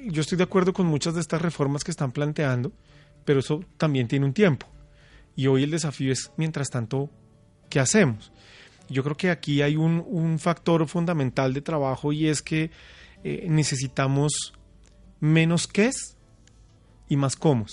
[0.06, 2.72] yo estoy de acuerdo con muchas de estas reformas que están planteando,
[3.24, 4.66] pero eso también tiene un tiempo.
[5.36, 7.10] Y hoy el desafío es, mientras tanto,
[7.68, 8.32] ¿qué hacemos?
[8.88, 12.70] Yo creo que aquí hay un, un factor fundamental de trabajo y es que
[13.22, 14.52] eh, necesitamos
[15.20, 16.16] menos qués
[17.08, 17.66] y más cómo.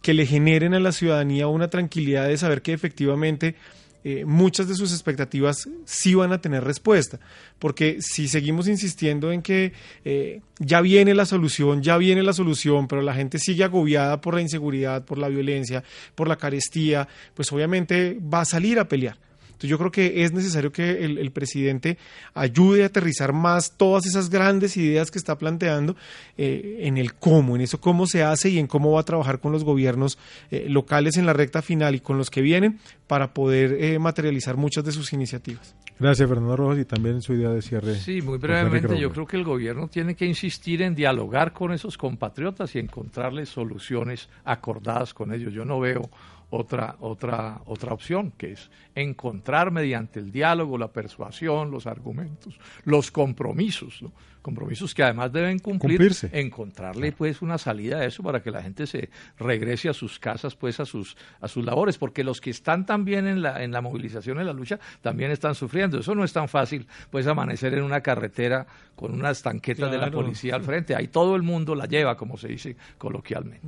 [0.00, 3.56] Que le generen a la ciudadanía una tranquilidad de saber que efectivamente
[4.04, 7.18] eh, muchas de sus expectativas sí van a tener respuesta.
[7.58, 9.72] Porque si seguimos insistiendo en que
[10.04, 14.34] eh, ya viene la solución, ya viene la solución, pero la gente sigue agobiada por
[14.34, 15.82] la inseguridad, por la violencia,
[16.14, 19.18] por la carestía, pues obviamente va a salir a pelear.
[19.54, 21.96] Entonces yo creo que es necesario que el, presidente
[22.34, 25.96] ayude a aterrizar más todas esas grandes ideas que está planteando
[26.36, 29.40] eh, en el cómo, en eso cómo se hace y en cómo va a trabajar
[29.40, 30.18] con los gobiernos
[30.50, 34.56] eh, locales en la recta final y con los que vienen para poder eh, materializar
[34.56, 35.74] muchas de sus iniciativas.
[35.98, 37.94] Gracias, Fernando Rojas, y también su idea de cierre.
[37.94, 41.96] Sí, muy brevemente, yo creo que el gobierno tiene que insistir en dialogar con esos
[41.96, 45.52] compatriotas y encontrarles soluciones acordadas con ellos.
[45.52, 46.10] Yo no veo
[46.56, 53.10] otra, otra, otra opción, que es encontrar mediante el diálogo, la persuasión, los argumentos, los
[53.10, 54.12] compromisos, ¿no?
[54.44, 56.28] compromisos que además deben cumplir, Cumplirse.
[56.38, 60.54] encontrarle pues una salida a eso para que la gente se regrese a sus casas,
[60.54, 63.80] pues a sus a sus labores, porque los que están también en la en la
[63.80, 65.98] movilización, en la lucha, también están sufriendo.
[65.98, 70.10] Eso no es tan fácil, pues amanecer en una carretera con unas tanquetas de la
[70.10, 70.94] policía al frente.
[70.94, 73.66] Ahí todo el mundo la lleva, como se dice coloquialmente.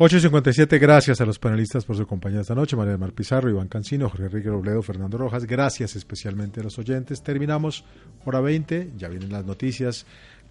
[0.00, 3.68] 8.57, gracias a los panelistas por su compañía esta noche, María del Mar Pizarro, Iván
[3.68, 7.22] Cancino, Jorge Enrique Robledo, Fernando Rojas, gracias especialmente a los oyentes.
[7.22, 7.84] Terminamos
[8.24, 10.06] hora 20, ya vienen las noticias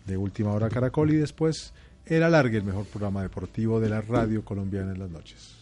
[0.05, 1.73] de Última Hora Caracol y después
[2.05, 5.55] el alargue, el mejor programa deportivo de la radio colombiana en las noches.